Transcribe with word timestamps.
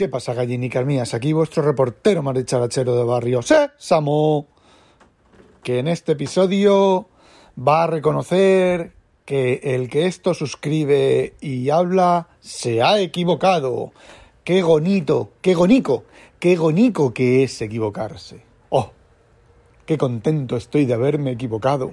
¿Qué 0.00 0.08
pasa, 0.08 0.32
gallinicas 0.32 0.86
mías? 0.86 1.12
Aquí 1.12 1.34
vuestro 1.34 1.62
reportero 1.62 2.22
maricharachero 2.22 2.96
de 2.96 3.04
barrio, 3.04 3.42
Samo, 3.42 4.46
que 5.62 5.78
en 5.78 5.88
este 5.88 6.12
episodio 6.12 7.06
va 7.58 7.82
a 7.82 7.86
reconocer 7.86 8.94
que 9.26 9.60
el 9.62 9.90
que 9.90 10.06
esto 10.06 10.32
suscribe 10.32 11.34
y 11.42 11.68
habla 11.68 12.28
se 12.40 12.80
ha 12.80 12.98
equivocado. 12.98 13.92
Qué 14.42 14.62
bonito, 14.62 15.32
qué 15.42 15.52
gonico, 15.52 16.04
qué 16.38 16.56
gonico 16.56 17.12
que 17.12 17.42
es 17.42 17.60
equivocarse. 17.60 18.42
Oh, 18.70 18.92
qué 19.84 19.98
contento 19.98 20.56
estoy 20.56 20.86
de 20.86 20.94
haberme 20.94 21.32
equivocado 21.32 21.92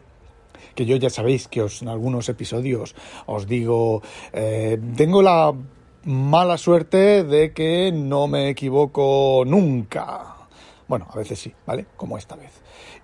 que 0.75 0.85
yo 0.85 0.95
ya 0.95 1.09
sabéis 1.09 1.47
que 1.47 1.61
os, 1.61 1.81
en 1.81 1.89
algunos 1.89 2.29
episodios 2.29 2.95
os 3.25 3.47
digo, 3.47 4.01
eh, 4.31 4.79
tengo 4.95 5.21
la 5.21 5.53
mala 6.03 6.57
suerte 6.57 7.23
de 7.23 7.53
que 7.53 7.91
no 7.91 8.27
me 8.27 8.49
equivoco 8.49 9.43
nunca. 9.45 10.35
Bueno, 10.87 11.07
a 11.11 11.17
veces 11.17 11.39
sí, 11.39 11.53
¿vale? 11.65 11.85
Como 11.95 12.17
esta 12.17 12.35
vez. 12.35 12.51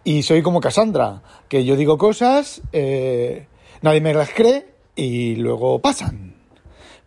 Y 0.03 0.23
soy 0.23 0.41
como 0.41 0.61
Cassandra, 0.61 1.21
que 1.47 1.65
yo 1.65 1.75
digo 1.75 1.97
cosas, 1.97 2.61
eh, 2.71 3.47
nadie 3.81 4.01
me 4.01 4.13
las 4.13 4.29
cree 4.29 4.67
y 4.95 5.35
luego 5.35 5.79
pasan. 5.79 6.35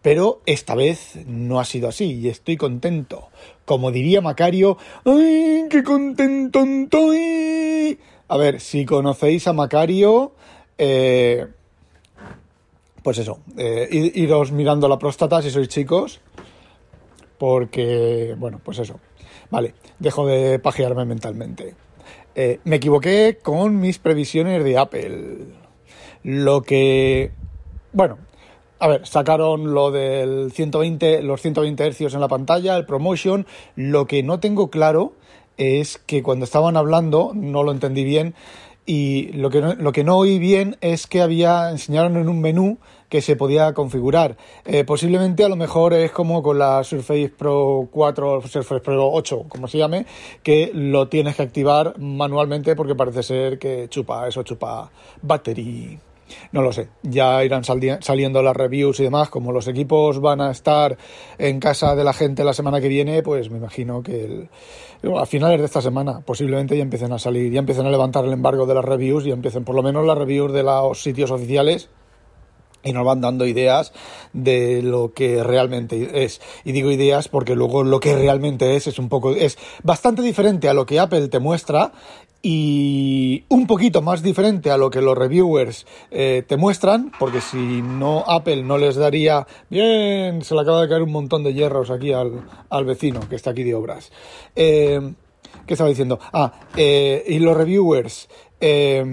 Pero 0.03 0.41
esta 0.47 0.75
vez 0.75 1.19
no 1.27 1.59
ha 1.59 1.65
sido 1.65 1.89
así 1.89 2.21
y 2.21 2.29
estoy 2.29 2.57
contento. 2.57 3.29
Como 3.65 3.91
diría 3.91 4.21
Macario, 4.21 4.79
¡ay, 5.05 5.65
qué 5.69 5.83
contento 5.83 6.63
estoy! 6.63 7.99
A 8.29 8.37
ver, 8.37 8.61
si 8.61 8.85
conocéis 8.85 9.49
a 9.49 9.53
Macario, 9.53 10.35
eh, 10.79 11.47
pues 13.07 13.19
eso, 13.19 13.39
eh, 13.57 13.87
iros 14.17 14.51
mirando 14.51 14.89
la 14.89 14.99
próstata 14.99 15.41
si 15.41 15.53
sois 15.53 15.69
chicos, 15.69 16.21
porque, 17.39 18.35
bueno, 18.37 18.61
pues 18.65 18.81
eso. 18.81 18.99
Vale, 19.49 19.75
dejo 20.01 20.27
de 20.27 20.59
pajearme 20.59 21.05
mentalmente. 21.05 21.77
Eh, 22.35 22.59
me 22.65 22.75
equivoqué 22.75 23.39
con 23.41 23.79
mis 23.79 24.01
previsiones 24.01 24.65
de 24.65 24.77
Apple. 24.77 25.37
Lo 26.25 26.63
que, 26.63 27.31
bueno, 27.93 28.19
a 28.81 28.89
ver, 28.89 29.07
sacaron 29.07 29.73
lo 29.73 29.93
del 29.93 30.51
120, 30.51 31.23
los 31.23 31.41
120 31.43 31.93
Hz 31.93 32.13
en 32.13 32.21
la 32.21 32.27
pantalla, 32.27 32.77
el 32.77 32.87
promotion. 32.87 33.47
Lo 33.77 34.09
que 34.09 34.25
no 34.25 34.41
tengo 34.41 34.69
claro 34.69 35.13
es 35.59 35.99
que 35.99 36.25
cuando 36.25 36.45
estaban 36.45 36.77
hablando, 36.77 37.31
no 37.37 37.63
lo 37.63 37.71
entendí 37.71 38.03
bien, 38.03 38.35
y 38.87 39.33
lo 39.33 39.51
que, 39.51 39.61
lo 39.61 39.93
que 39.93 40.05
no 40.05 40.17
oí 40.17 40.39
bien 40.39 40.77
es 40.81 41.09
que 41.09 41.21
había, 41.21 41.71
enseñaron 41.71 42.17
en 42.17 42.29
un 42.29 42.41
menú 42.41 42.79
que 43.09 43.23
se 43.23 43.37
podía 43.37 43.73
configurar. 43.73 44.37
Eh, 44.65 44.85
posiblemente 44.85 45.45
a 45.45 45.49
lo 45.49 45.57
mejor 45.57 45.95
es 45.95 46.11
como 46.11 46.43
con 46.43 46.59
la 46.59 46.83
Surface 46.85 47.33
Pro 47.37 47.89
4 47.91 48.43
Surface 48.43 48.81
Pro 48.81 49.11
8, 49.13 49.47
como 49.49 49.69
se 49.69 49.79
llame, 49.79 50.07
que 50.43 50.71
lo 50.75 51.09
tienes 51.09 51.37
que 51.37 51.43
activar 51.43 51.99
manualmente 51.99 52.75
porque 52.75 52.95
parece 52.95 53.23
ser 53.23 53.59
que 53.59 53.89
chupa, 53.89 54.27
eso 54.29 54.43
chupa 54.43 54.91
battery. 55.23 55.99
No 56.53 56.63
lo 56.63 56.73
sé, 56.73 56.89
ya 57.03 57.45
irán 57.45 57.63
saliendo 57.65 58.43
las 58.43 58.57
reviews 58.57 58.99
y 59.01 59.05
demás. 59.05 59.29
Como 59.29 59.53
los 59.53 59.69
equipos 59.69 60.21
van 60.21 60.41
a 60.41 60.51
estar 60.51 60.97
en 61.39 61.61
casa 61.61 61.95
de 61.95 62.03
la 62.03 62.13
gente 62.13 62.43
la 62.43 62.53
semana 62.53 62.81
que 62.81 62.89
viene, 62.89 63.23
pues 63.23 63.49
me 63.51 63.59
imagino 63.59 64.03
que 64.03 64.49
a 65.17 65.27
finales 65.27 65.61
de 65.61 65.67
esta 65.67 65.81
semana 65.81 66.21
posiblemente 66.21 66.77
ya 66.77 66.83
empiecen 66.83 67.13
a 67.13 67.19
salir, 67.21 67.53
ya 67.53 67.61
empiecen 67.61 67.87
a 67.87 67.91
levantar 67.91 68.25
el 68.25 68.33
embargo 68.33 68.67
de 68.67 68.75
las 68.75 68.85
reviews 68.85 69.25
y 69.27 69.31
empiecen 69.31 69.65
por 69.65 69.77
lo 69.77 69.85
menos 69.85 70.05
las 70.05 70.19
reviews 70.19 70.53
de 70.53 70.65
los 70.65 71.01
sitios 71.01 71.31
oficiales 71.31 71.89
y 72.87 72.93
nos 72.93 73.05
van 73.05 73.21
dando 73.21 73.47
ideas 73.47 73.93
de 74.33 74.83
lo 74.83 75.13
que 75.13 75.43
realmente 75.43 76.25
es. 76.25 76.41
Y 76.65 76.73
digo 76.73 76.91
ideas 76.91 77.29
porque 77.29 77.55
luego 77.55 77.85
lo 77.85 78.01
que 78.01 78.15
realmente 78.15 78.77
es 78.77 78.87
es 78.87 78.99
un 78.99 79.09
poco 79.09 79.33
es 79.33 79.59
bastante 79.83 80.23
diferente 80.23 80.69
a 80.69 80.75
lo 80.75 80.87
que 80.87 81.01
Apple 81.01 81.29
te 81.29 81.41
muestra 81.41 81.93
y 82.43 83.45
un 83.49 83.67
poquito 83.67 84.03
más 84.03 84.23
diferente 84.23 84.71
a 84.71 84.77
lo 84.77 84.89
que 84.89 85.01
los 85.01 85.19
reviewers 85.19 85.85
eh, 86.13 86.45
te 86.47 86.57
muestran, 86.57 87.11
porque 87.19 87.41
si 87.41 87.83
no 87.83 88.23
Apple 88.25 88.63
no 88.63 88.79
les 88.79 88.95
daría, 88.95 89.49
bien, 89.69 90.43
se 90.43 90.55
le 90.55 90.61
acaba 90.61 90.83
de 90.83 90.89
caer 90.89 91.03
un 91.03 91.11
montón 91.11 91.43
de 91.43 91.55
hierros 91.55 91.91
aquí 91.91 92.13
al, 92.13 92.45
al 92.71 92.85
vecino 92.85 93.21
que 93.29 93.35
está 93.35 93.51
aquí 93.51 93.65
de 93.65 93.75
obras. 93.75 94.13
Eh, 94.55 95.01
¿Qué 95.67 95.75
estaba 95.75 95.91
diciendo? 95.91 96.19
Ah, 96.33 96.53
eh, 96.77 97.25
y 97.27 97.39
los 97.39 97.57
reviewers 97.57 98.29
eh, 98.59 99.05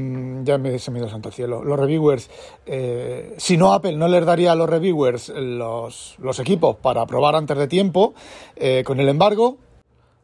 ya 0.43 0.57
me, 0.57 0.79
se 0.79 0.91
me 0.91 0.99
dio 0.99 1.09
santo 1.09 1.31
cielo. 1.31 1.63
Los 1.63 1.79
reviewers, 1.79 2.29
eh, 2.65 3.35
si 3.37 3.57
no 3.57 3.73
Apple 3.73 3.97
no 3.97 4.07
les 4.07 4.25
daría 4.25 4.53
a 4.53 4.55
los 4.55 4.69
reviewers 4.69 5.29
los, 5.29 6.15
los 6.19 6.39
equipos 6.39 6.77
para 6.77 7.05
probar 7.05 7.35
antes 7.35 7.57
de 7.57 7.67
tiempo, 7.67 8.13
eh, 8.55 8.83
con 8.85 8.99
el 8.99 9.09
embargo, 9.09 9.57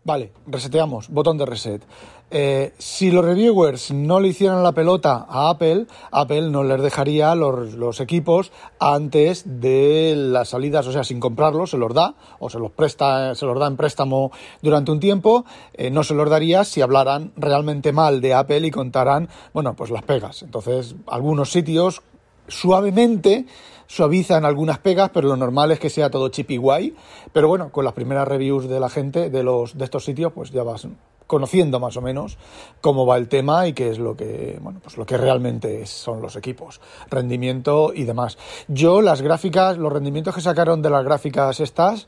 Vale, 0.03 0.31
reseteamos, 0.47 1.09
botón 1.09 1.37
de 1.37 1.45
reset. 1.45 1.83
Eh, 2.31 2.73
si 2.77 3.09
los 3.09 3.25
reviewers 3.25 3.91
no 3.91 4.19
le 4.19 4.27
hicieran 4.27 4.61
la 4.61 4.71
pelota 4.71 5.25
a 5.27 5.49
Apple, 5.49 5.87
Apple 6.11 6.49
no 6.51 6.63
les 6.63 6.81
dejaría 6.81 7.33
los, 7.33 7.99
equipos 7.99 8.51
antes 8.79 9.43
de 9.45 10.13
las 10.15 10.49
salidas, 10.49 10.85
o 10.85 10.91
sea, 10.91 11.03
sin 11.03 11.19
comprarlos, 11.19 11.71
se 11.71 11.77
los 11.77 11.93
da, 11.93 12.13
o 12.37 12.49
se 12.49 12.59
los 12.59 12.71
presta, 12.71 13.33
se 13.33 13.45
los 13.47 13.59
da 13.59 13.65
en 13.67 13.77
préstamo 13.77 14.31
durante 14.61 14.91
un 14.91 14.99
tiempo, 14.99 15.43
eh, 15.73 15.89
no 15.89 16.03
se 16.03 16.13
los 16.13 16.29
daría 16.29 16.63
si 16.65 16.81
hablaran 16.81 17.31
realmente 17.35 17.93
mal 17.93 18.21
de 18.21 18.35
Apple 18.35 18.65
y 18.67 18.71
contaran, 18.71 19.27
bueno, 19.53 19.75
pues 19.75 19.89
las 19.89 20.03
pegas. 20.03 20.43
Entonces, 20.43 20.95
algunos 21.07 21.51
sitios 21.51 22.03
suavemente 22.49 23.45
suavizan 23.87 24.45
algunas 24.45 24.77
pegas, 24.77 25.09
pero 25.11 25.27
lo 25.27 25.35
normal 25.35 25.71
es 25.71 25.79
que 25.79 25.89
sea 25.89 26.09
todo 26.09 26.29
chip 26.29 26.51
guay. 26.59 26.95
Pero 27.33 27.47
bueno, 27.47 27.71
con 27.71 27.83
las 27.85 27.93
primeras 27.93 28.27
reviews 28.27 28.69
de 28.69 28.79
la 28.79 28.89
gente 28.89 29.29
de 29.29 29.43
los 29.43 29.77
de 29.77 29.85
estos 29.85 30.05
sitios, 30.05 30.31
pues 30.33 30.51
ya 30.51 30.63
vas 30.63 30.87
conociendo 31.29 31.79
más 31.79 31.95
o 31.95 32.01
menos 32.01 32.37
cómo 32.81 33.05
va 33.05 33.17
el 33.17 33.27
tema 33.27 33.67
y 33.67 33.73
qué 33.73 33.89
es 33.89 33.99
lo 33.99 34.17
que, 34.17 34.57
bueno, 34.61 34.79
pues 34.81 34.97
lo 34.97 35.05
que 35.05 35.15
realmente 35.15 35.85
son 35.85 36.21
los 36.21 36.35
equipos, 36.35 36.81
rendimiento 37.09 37.91
y 37.93 38.03
demás. 38.03 38.37
Yo 38.67 39.01
las 39.01 39.21
gráficas, 39.21 39.77
los 39.77 39.93
rendimientos 39.93 40.33
que 40.33 40.41
sacaron 40.41 40.81
de 40.81 40.89
las 40.89 41.03
gráficas 41.03 41.59
estas, 41.59 42.07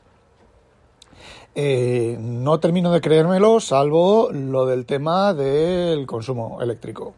eh, 1.54 2.16
no 2.18 2.58
termino 2.58 2.90
de 2.92 3.00
creérmelo, 3.00 3.60
salvo 3.60 4.30
lo 4.32 4.66
del 4.66 4.86
tema 4.86 5.34
del 5.34 6.06
consumo 6.06 6.60
eléctrico. 6.60 7.14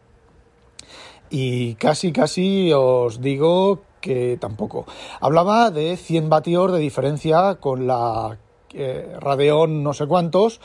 Y 1.29 1.75
casi, 1.75 2.11
casi 2.11 2.71
os 2.73 3.21
digo 3.21 3.81
que 4.01 4.37
tampoco. 4.39 4.85
Hablaba 5.19 5.71
de 5.71 5.97
100 5.97 6.29
vatios 6.29 6.71
de 6.71 6.79
diferencia 6.79 7.55
con 7.55 7.87
la 7.87 8.37
eh, 8.73 9.17
Radeon 9.19 9.83
no 9.83 9.93
sé 9.93 10.05
cuántos, 10.05 10.59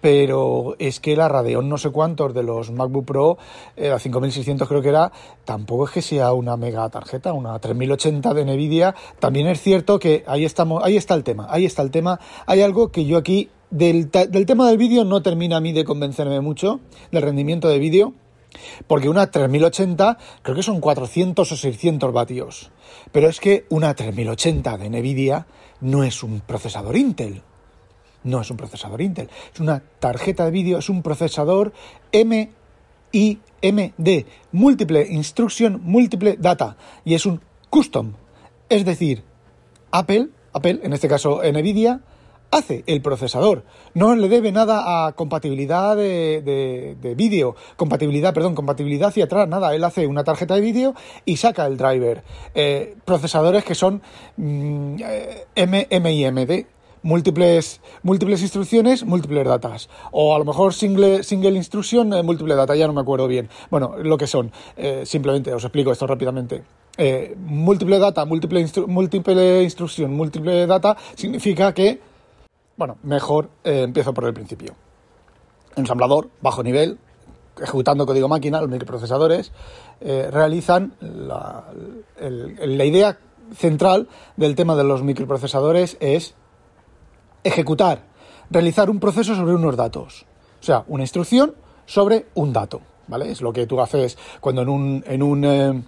pero 0.00 0.76
es 0.78 1.00
que 1.00 1.16
la 1.16 1.28
Radeon 1.28 1.68
no 1.68 1.76
sé 1.76 1.90
cuántos 1.90 2.32
de 2.32 2.42
los 2.42 2.70
MacBook 2.70 3.04
Pro, 3.04 3.38
eh, 3.76 3.88
la 3.90 3.98
5600 3.98 4.68
creo 4.68 4.80
que 4.80 4.88
era, 4.88 5.12
tampoco 5.44 5.86
es 5.86 5.90
que 5.90 6.02
sea 6.02 6.32
una 6.32 6.56
mega 6.56 6.88
tarjeta, 6.88 7.32
una 7.32 7.58
3080 7.58 8.32
de 8.32 8.44
Nvidia. 8.44 8.94
También 9.18 9.48
es 9.48 9.60
cierto 9.60 9.98
que 9.98 10.24
ahí 10.26 10.44
estamos, 10.44 10.82
ahí 10.84 10.96
está 10.96 11.14
el 11.14 11.24
tema, 11.24 11.46
ahí 11.50 11.64
está 11.64 11.82
el 11.82 11.90
tema. 11.90 12.20
Hay 12.46 12.62
algo 12.62 12.90
que 12.90 13.04
yo 13.04 13.18
aquí 13.18 13.50
del, 13.70 14.10
del 14.10 14.46
tema 14.46 14.68
del 14.68 14.78
vídeo 14.78 15.04
no 15.04 15.20
termina 15.20 15.58
a 15.58 15.60
mí 15.60 15.72
de 15.72 15.84
convencerme 15.84 16.40
mucho 16.40 16.80
del 17.10 17.22
rendimiento 17.22 17.68
de 17.68 17.78
vídeo 17.78 18.14
porque 18.86 19.08
una 19.08 19.30
3080 19.30 20.18
creo 20.42 20.56
que 20.56 20.62
son 20.62 20.80
400 20.80 21.50
o 21.50 21.56
600 21.56 22.12
vatios. 22.12 22.70
Pero 23.12 23.28
es 23.28 23.40
que 23.40 23.66
una 23.68 23.94
3080 23.94 24.78
de 24.78 24.90
Nvidia 24.90 25.46
no 25.80 26.04
es 26.04 26.22
un 26.22 26.40
procesador 26.40 26.96
Intel. 26.96 27.42
No 28.24 28.40
es 28.40 28.50
un 28.50 28.56
procesador 28.56 29.00
Intel. 29.00 29.28
Es 29.52 29.60
una 29.60 29.82
tarjeta 30.00 30.44
de 30.44 30.50
vídeo, 30.50 30.78
es 30.78 30.88
un 30.88 31.02
procesador 31.02 31.72
MIMD. 32.12 32.48
Múltiple 34.52 35.06
Instruction, 35.08 35.80
Múltiple 35.82 36.36
Data. 36.38 36.76
Y 37.04 37.14
es 37.14 37.26
un 37.26 37.40
custom. 37.70 38.14
Es 38.68 38.84
decir, 38.84 39.22
Apple, 39.90 40.28
Apple, 40.52 40.80
en 40.82 40.92
este 40.92 41.08
caso 41.08 41.40
Nvidia, 41.42 42.00
hace 42.50 42.84
el 42.86 43.02
procesador. 43.02 43.64
No 43.94 44.14
le 44.14 44.28
debe 44.28 44.52
nada 44.52 45.06
a 45.06 45.12
compatibilidad 45.12 45.96
de, 45.96 46.96
de, 47.00 47.14
vídeo, 47.14 47.56
compatibilidad, 47.76 48.34
perdón, 48.34 48.54
compatibilidad 48.54 49.08
hacia 49.08 49.24
atrás, 49.24 49.48
nada. 49.48 49.74
Él 49.74 49.84
hace 49.84 50.06
una 50.06 50.24
tarjeta 50.24 50.54
de 50.54 50.60
vídeo 50.60 50.94
y 51.24 51.36
saca 51.36 51.66
el 51.66 51.76
driver. 51.76 52.22
Eh, 52.54 52.96
procesadores 53.04 53.64
que 53.64 53.74
son 53.74 54.02
mm, 54.36 54.96
MIMD, 55.56 56.66
múltiples, 57.02 57.80
múltiples 58.02 58.42
instrucciones, 58.42 59.04
múltiples 59.04 59.44
datas. 59.44 59.88
O 60.10 60.34
a 60.34 60.38
lo 60.38 60.44
mejor 60.44 60.74
single, 60.74 61.22
single 61.22 61.56
instruction, 61.56 62.12
eh, 62.12 62.22
múltiple 62.22 62.54
data, 62.54 62.74
ya 62.76 62.86
no 62.86 62.92
me 62.92 63.00
acuerdo 63.00 63.28
bien. 63.28 63.48
Bueno, 63.70 63.96
lo 63.98 64.16
que 64.16 64.26
son. 64.26 64.52
Eh, 64.76 65.02
simplemente 65.04 65.52
os 65.52 65.64
explico 65.64 65.92
esto 65.92 66.06
rápidamente. 66.06 66.62
múltiple 67.36 67.98
data, 68.00 68.24
múltiple, 68.24 68.66
múltiple 68.88 69.62
instrucción, 69.62 70.14
múltiple 70.14 70.66
data, 70.66 70.96
significa 71.14 71.72
que 71.72 72.07
bueno, 72.78 72.96
mejor 73.02 73.50
eh, 73.64 73.82
empiezo 73.82 74.14
por 74.14 74.24
el 74.24 74.32
principio. 74.32 74.74
Ensamblador, 75.76 76.30
bajo 76.40 76.62
nivel, 76.62 76.98
ejecutando 77.60 78.06
código 78.06 78.28
máquina, 78.28 78.60
los 78.60 78.70
microprocesadores, 78.70 79.52
eh, 80.00 80.28
realizan 80.30 80.94
la, 81.00 81.64
la 82.18 82.84
idea 82.84 83.18
central 83.54 84.08
del 84.36 84.54
tema 84.54 84.74
de 84.76 84.84
los 84.84 85.02
microprocesadores 85.02 85.98
es 86.00 86.34
ejecutar 87.44 88.08
realizar 88.50 88.90
un 88.90 89.00
proceso 89.00 89.34
sobre 89.34 89.54
unos 89.54 89.76
datos. 89.76 90.24
O 90.60 90.64
sea, 90.64 90.84
una 90.88 91.02
instrucción 91.02 91.54
sobre 91.86 92.26
un 92.34 92.52
dato. 92.52 92.80
¿Vale? 93.08 93.30
Es 93.30 93.40
lo 93.40 93.52
que 93.52 93.66
tú 93.66 93.80
haces 93.80 94.18
cuando 94.40 94.62
en 94.62 94.68
un, 94.68 95.04
en 95.06 95.22
un 95.22 95.44
eh, 95.44 95.82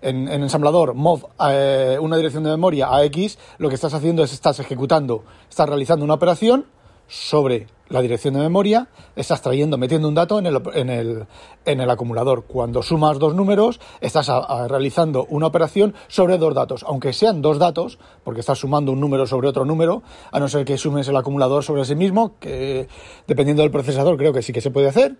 en, 0.00 0.28
ensamblador 0.28 0.94
mov 0.94 1.26
eh, 1.50 1.98
una 2.00 2.16
dirección 2.16 2.42
de 2.44 2.50
memoria 2.50 2.88
a 2.94 3.04
X, 3.04 3.38
lo 3.58 3.68
que 3.68 3.74
estás 3.74 3.94
haciendo 3.94 4.24
es 4.24 4.32
estás 4.32 4.58
ejecutando, 4.58 5.24
estás 5.48 5.68
realizando 5.68 6.04
una 6.04 6.14
operación 6.14 6.66
sobre 7.06 7.66
la 7.88 8.00
dirección 8.00 8.32
de 8.32 8.40
memoria, 8.40 8.88
estás 9.16 9.42
trayendo, 9.42 9.76
metiendo 9.76 10.08
un 10.08 10.14
dato 10.14 10.38
en 10.38 10.46
el, 10.46 10.62
en 10.72 10.88
el, 10.88 11.26
en 11.66 11.80
el 11.80 11.90
acumulador. 11.90 12.44
Cuando 12.44 12.82
sumas 12.82 13.18
dos 13.18 13.34
números, 13.34 13.80
estás 14.00 14.30
realizando 14.68 15.26
una 15.28 15.46
operación 15.46 15.94
sobre 16.08 16.38
dos 16.38 16.54
datos, 16.54 16.84
aunque 16.88 17.12
sean 17.12 17.42
dos 17.42 17.58
datos, 17.58 17.98
porque 18.24 18.40
estás 18.40 18.60
sumando 18.60 18.92
un 18.92 19.00
número 19.00 19.26
sobre 19.26 19.48
otro 19.48 19.66
número, 19.66 20.02
a 20.30 20.40
no 20.40 20.48
ser 20.48 20.64
que 20.64 20.78
sumes 20.78 21.06
el 21.08 21.16
acumulador 21.16 21.62
sobre 21.64 21.84
sí 21.84 21.94
mismo, 21.94 22.38
que 22.40 22.88
dependiendo 23.26 23.62
del 23.62 23.70
procesador 23.70 24.16
creo 24.16 24.32
que 24.32 24.40
sí 24.40 24.54
que 24.54 24.62
se 24.62 24.70
puede 24.70 24.88
hacer, 24.88 25.16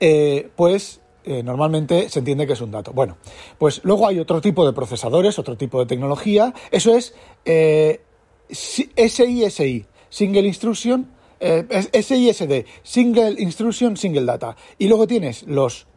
eh, 0.00 0.50
pues 0.56 1.00
eh, 1.24 1.42
normalmente 1.42 2.08
se 2.08 2.20
entiende 2.20 2.46
que 2.46 2.52
es 2.52 2.60
un 2.60 2.70
dato. 2.70 2.92
Bueno, 2.92 3.16
pues 3.58 3.80
luego 3.82 4.06
hay 4.06 4.20
otro 4.20 4.40
tipo 4.40 4.64
de 4.64 4.72
procesadores, 4.72 5.38
otro 5.40 5.56
tipo 5.56 5.80
de 5.80 5.86
tecnología, 5.86 6.54
eso 6.70 6.96
es 6.96 7.14
eh, 7.44 8.00
SISI, 8.48 9.86
Single 10.08 10.46
Instruction, 10.46 11.10
eh, 11.40 11.66
SISD, 11.92 12.64
Single 12.82 13.34
Instruction, 13.38 13.96
Single 13.96 14.24
Data. 14.24 14.56
Y 14.78 14.86
luego 14.86 15.08
tienes 15.08 15.42
los 15.42 15.88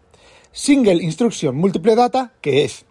Single 0.51 1.03
Instruction 1.03 1.55
Multiple 1.55 1.95
Data, 1.95 2.33
que 2.41 2.63
es 2.63 2.85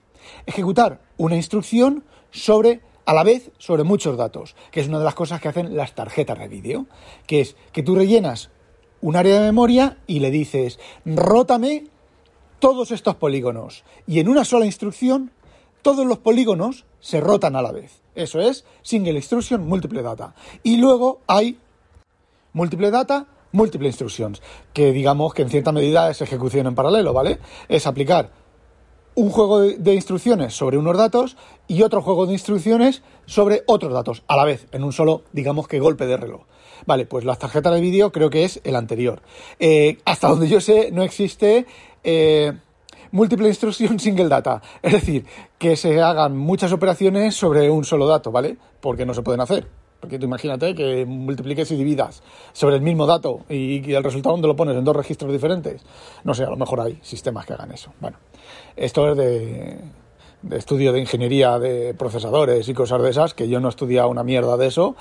ejecutar 0.46 1.00
una 1.16 1.34
instrucción 1.34 2.04
sobre 2.30 2.82
a 3.04 3.14
la 3.14 3.24
vez 3.24 3.50
sobre 3.58 3.84
muchos 3.84 4.16
datos, 4.16 4.54
que 4.70 4.80
es 4.80 4.88
una 4.88 4.98
de 4.98 5.04
las 5.04 5.14
cosas 5.14 5.40
que 5.40 5.48
hacen 5.48 5.76
las 5.76 5.94
tarjetas 5.94 6.38
de 6.38 6.46
vídeo, 6.46 6.86
que 7.26 7.40
es 7.40 7.56
que 7.72 7.82
tú 7.82 7.94
rellenas 7.94 8.50
un 9.00 9.16
área 9.16 9.40
de 9.40 9.46
memoria 9.46 9.98
y 10.06 10.20
le 10.20 10.30
dices, 10.30 10.78
rótame 11.04 11.86
todos 12.58 12.90
estos 12.90 13.14
polígonos. 13.16 13.84
Y 14.06 14.20
en 14.20 14.28
una 14.28 14.44
sola 14.44 14.66
instrucción, 14.66 15.30
todos 15.82 16.06
los 16.06 16.18
polígonos 16.18 16.84
se 17.00 17.20
rotan 17.20 17.56
a 17.56 17.62
la 17.62 17.72
vez. 17.72 18.00
Eso 18.14 18.40
es 18.40 18.64
single 18.82 19.12
instruction, 19.12 19.66
multiple 19.66 20.02
data. 20.02 20.34
Y 20.62 20.76
luego 20.78 21.20
hay 21.26 21.58
múltiple 22.52 22.90
data, 22.90 23.26
múltiple 23.52 23.88
instructions, 23.88 24.42
que 24.72 24.92
digamos 24.92 25.34
que 25.34 25.42
en 25.42 25.50
cierta 25.50 25.72
medida 25.72 26.10
es 26.10 26.20
ejecución 26.20 26.66
en 26.66 26.74
paralelo, 26.74 27.12
¿vale? 27.12 27.38
Es 27.68 27.86
aplicar 27.86 28.32
un 29.14 29.30
juego 29.30 29.60
de 29.60 29.94
instrucciones 29.94 30.54
sobre 30.54 30.78
unos 30.78 30.96
datos 30.96 31.36
y 31.66 31.82
otro 31.82 32.02
juego 32.02 32.26
de 32.26 32.34
instrucciones 32.34 33.02
sobre 33.26 33.64
otros 33.66 33.92
datos, 33.92 34.22
a 34.28 34.36
la 34.36 34.44
vez, 34.44 34.68
en 34.70 34.84
un 34.84 34.92
solo, 34.92 35.22
digamos 35.32 35.66
que 35.66 35.80
golpe 35.80 36.06
de 36.06 36.16
reloj. 36.16 36.42
Vale, 36.86 37.06
pues 37.06 37.24
las 37.24 37.38
tarjetas 37.38 37.74
de 37.74 37.80
vídeo 37.80 38.12
creo 38.12 38.30
que 38.30 38.44
es 38.44 38.60
el 38.64 38.76
anterior. 38.76 39.22
Eh, 39.58 39.98
hasta 40.04 40.28
donde 40.28 40.48
yo 40.48 40.60
sé, 40.60 40.90
no 40.92 41.02
existe 41.02 41.66
eh, 42.04 42.52
múltiple 43.12 43.48
instrucción 43.48 43.98
single 44.00 44.28
data. 44.28 44.62
Es 44.82 44.92
decir, 44.92 45.24
que 45.58 45.76
se 45.76 46.00
hagan 46.00 46.36
muchas 46.36 46.72
operaciones 46.72 47.34
sobre 47.34 47.70
un 47.70 47.84
solo 47.84 48.06
dato, 48.06 48.30
¿vale? 48.30 48.56
Porque 48.80 49.06
no 49.06 49.14
se 49.14 49.22
pueden 49.22 49.40
hacer. 49.40 49.66
Porque 50.00 50.18
tú 50.18 50.26
imagínate 50.26 50.74
que 50.74 51.04
multipliques 51.06 51.70
y 51.72 51.76
dividas 51.76 52.22
sobre 52.52 52.76
el 52.76 52.82
mismo 52.82 53.04
dato 53.04 53.40
y, 53.48 53.92
el 53.92 54.04
resultado 54.04 54.34
donde 54.34 54.46
lo 54.46 54.54
pones 54.54 54.76
en 54.76 54.84
dos 54.84 54.94
registros 54.94 55.32
diferentes. 55.32 55.82
No 56.22 56.34
sé, 56.34 56.44
a 56.44 56.50
lo 56.50 56.56
mejor 56.56 56.80
hay 56.80 56.98
sistemas 57.02 57.46
que 57.46 57.54
hagan 57.54 57.72
eso. 57.72 57.92
Bueno, 58.00 58.16
esto 58.76 59.10
es 59.10 59.16
de, 59.16 59.80
de 60.42 60.56
estudio 60.56 60.92
de 60.92 61.00
ingeniería 61.00 61.58
de 61.58 61.94
procesadores 61.94 62.68
y 62.68 62.74
cosas 62.74 63.02
de 63.02 63.10
esas, 63.10 63.34
que 63.34 63.48
yo 63.48 63.58
no 63.58 63.66
he 63.66 63.70
estudiado 63.70 64.08
una 64.08 64.22
mierda 64.22 64.56
de 64.56 64.68
eso, 64.68 64.94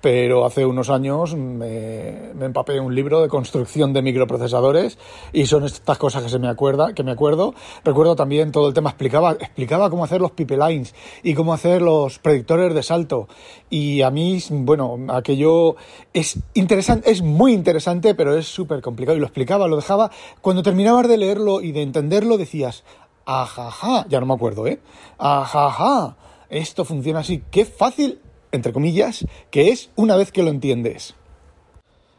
pero 0.00 0.46
hace 0.46 0.64
unos 0.64 0.88
años 0.90 1.34
me, 1.34 2.32
me, 2.34 2.46
empapé 2.46 2.80
un 2.80 2.94
libro 2.94 3.20
de 3.20 3.28
construcción 3.28 3.92
de 3.92 4.02
microprocesadores 4.02 4.98
y 5.32 5.46
son 5.46 5.64
estas 5.64 5.98
cosas 5.98 6.22
que 6.22 6.28
se 6.28 6.38
me 6.38 6.48
acuerda, 6.48 6.94
que 6.94 7.02
me 7.02 7.10
acuerdo. 7.10 7.54
Recuerdo 7.84 8.16
también 8.16 8.52
todo 8.52 8.68
el 8.68 8.74
tema, 8.74 8.90
explicaba, 8.90 9.32
explicaba 9.32 9.90
cómo 9.90 10.04
hacer 10.04 10.20
los 10.20 10.30
pipelines 10.30 10.94
y 11.22 11.34
cómo 11.34 11.52
hacer 11.52 11.82
los 11.82 12.18
predictores 12.18 12.74
de 12.74 12.82
salto. 12.82 13.28
Y 13.68 14.02
a 14.02 14.10
mí, 14.10 14.42
bueno, 14.50 14.98
aquello 15.08 15.76
es 16.12 16.38
interesante, 16.54 17.10
es 17.10 17.22
muy 17.22 17.52
interesante, 17.52 18.14
pero 18.14 18.36
es 18.36 18.46
súper 18.46 18.80
complicado. 18.80 19.16
Y 19.16 19.20
lo 19.20 19.26
explicaba, 19.26 19.68
lo 19.68 19.76
dejaba. 19.76 20.10
Cuando 20.40 20.62
terminabas 20.62 21.08
de 21.08 21.18
leerlo 21.18 21.60
y 21.60 21.72
de 21.72 21.82
entenderlo, 21.82 22.38
decías, 22.38 22.84
ajaja, 23.26 24.06
ya 24.08 24.20
no 24.20 24.26
me 24.26 24.34
acuerdo, 24.34 24.66
¿eh? 24.66 24.80
Ajaja, 25.18 26.16
esto 26.48 26.84
funciona 26.84 27.20
así, 27.20 27.44
qué 27.50 27.64
fácil 27.64 28.20
entre 28.52 28.72
comillas, 28.72 29.26
que 29.50 29.68
es 29.68 29.90
una 29.96 30.16
vez 30.16 30.32
que 30.32 30.42
lo 30.42 30.50
entiendes. 30.50 31.14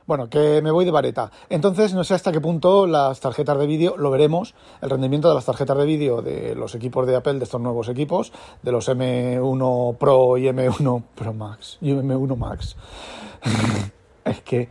Bueno, 0.08 0.30
que 0.30 0.62
me 0.62 0.72
voy 0.72 0.84
de 0.84 0.92
vareta. 0.92 1.32
Entonces, 1.50 1.94
no 1.94 2.04
sé 2.04 2.16
hasta 2.16 2.32
qué 2.32 2.42
punto 2.42 2.88
las 2.88 3.20
tarjetas 3.20 3.58
de 3.58 3.68
vídeo, 3.68 3.96
lo 3.98 4.12
veremos, 4.12 4.56
el 4.82 4.90
rendimiento 4.90 5.30
de 5.30 5.36
las 5.36 5.46
tarjetas 5.46 5.78
de 5.78 5.86
vídeo 5.86 6.22
de 6.22 6.56
los 6.56 6.76
equipos 6.76 7.08
de 7.08 7.16
Apple, 7.16 7.36
de 7.36 7.44
estos 7.44 7.62
nuevos 7.62 7.88
equipos, 7.88 8.34
de 8.62 8.72
los 8.72 8.90
M1 8.90 9.98
Pro 9.98 10.38
y 10.38 10.48
M1 10.48 11.04
Pro 11.16 11.34
Max, 11.34 11.78
y 11.82 11.92
M1 11.92 12.36
Max. 12.36 12.76
es 14.26 14.42
que, 14.42 14.70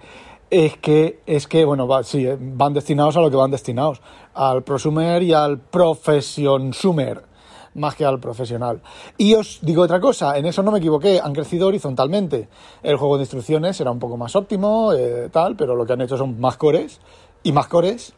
es 0.50 0.76
que, 0.76 1.20
es 1.24 1.46
que, 1.46 1.64
bueno, 1.64 1.88
sí, 2.02 2.26
eh, 2.26 2.36
van 2.38 2.74
destinados 2.74 3.16
a 3.16 3.20
lo 3.20 3.30
que 3.30 3.36
van 3.36 3.50
destinados, 3.50 4.02
al 4.34 4.62
prosumer 4.62 5.22
y 5.22 5.32
al 5.32 5.58
professionsumer 5.58 7.29
más 7.74 7.94
que 7.94 8.04
al 8.04 8.20
profesional. 8.20 8.82
Y 9.16 9.34
os 9.34 9.58
digo 9.62 9.82
otra 9.82 10.00
cosa, 10.00 10.36
en 10.38 10.46
eso 10.46 10.62
no 10.62 10.72
me 10.72 10.78
equivoqué, 10.78 11.20
han 11.20 11.32
crecido 11.32 11.68
horizontalmente. 11.68 12.48
El 12.82 12.96
juego 12.96 13.16
de 13.16 13.22
instrucciones 13.22 13.80
era 13.80 13.90
un 13.90 13.98
poco 13.98 14.16
más 14.16 14.36
óptimo, 14.36 14.92
eh, 14.92 15.28
tal, 15.30 15.56
pero 15.56 15.74
lo 15.74 15.86
que 15.86 15.92
han 15.92 16.00
hecho 16.00 16.16
son 16.16 16.40
más 16.40 16.56
cores, 16.56 17.00
y 17.42 17.52
más 17.52 17.68
cores, 17.68 18.14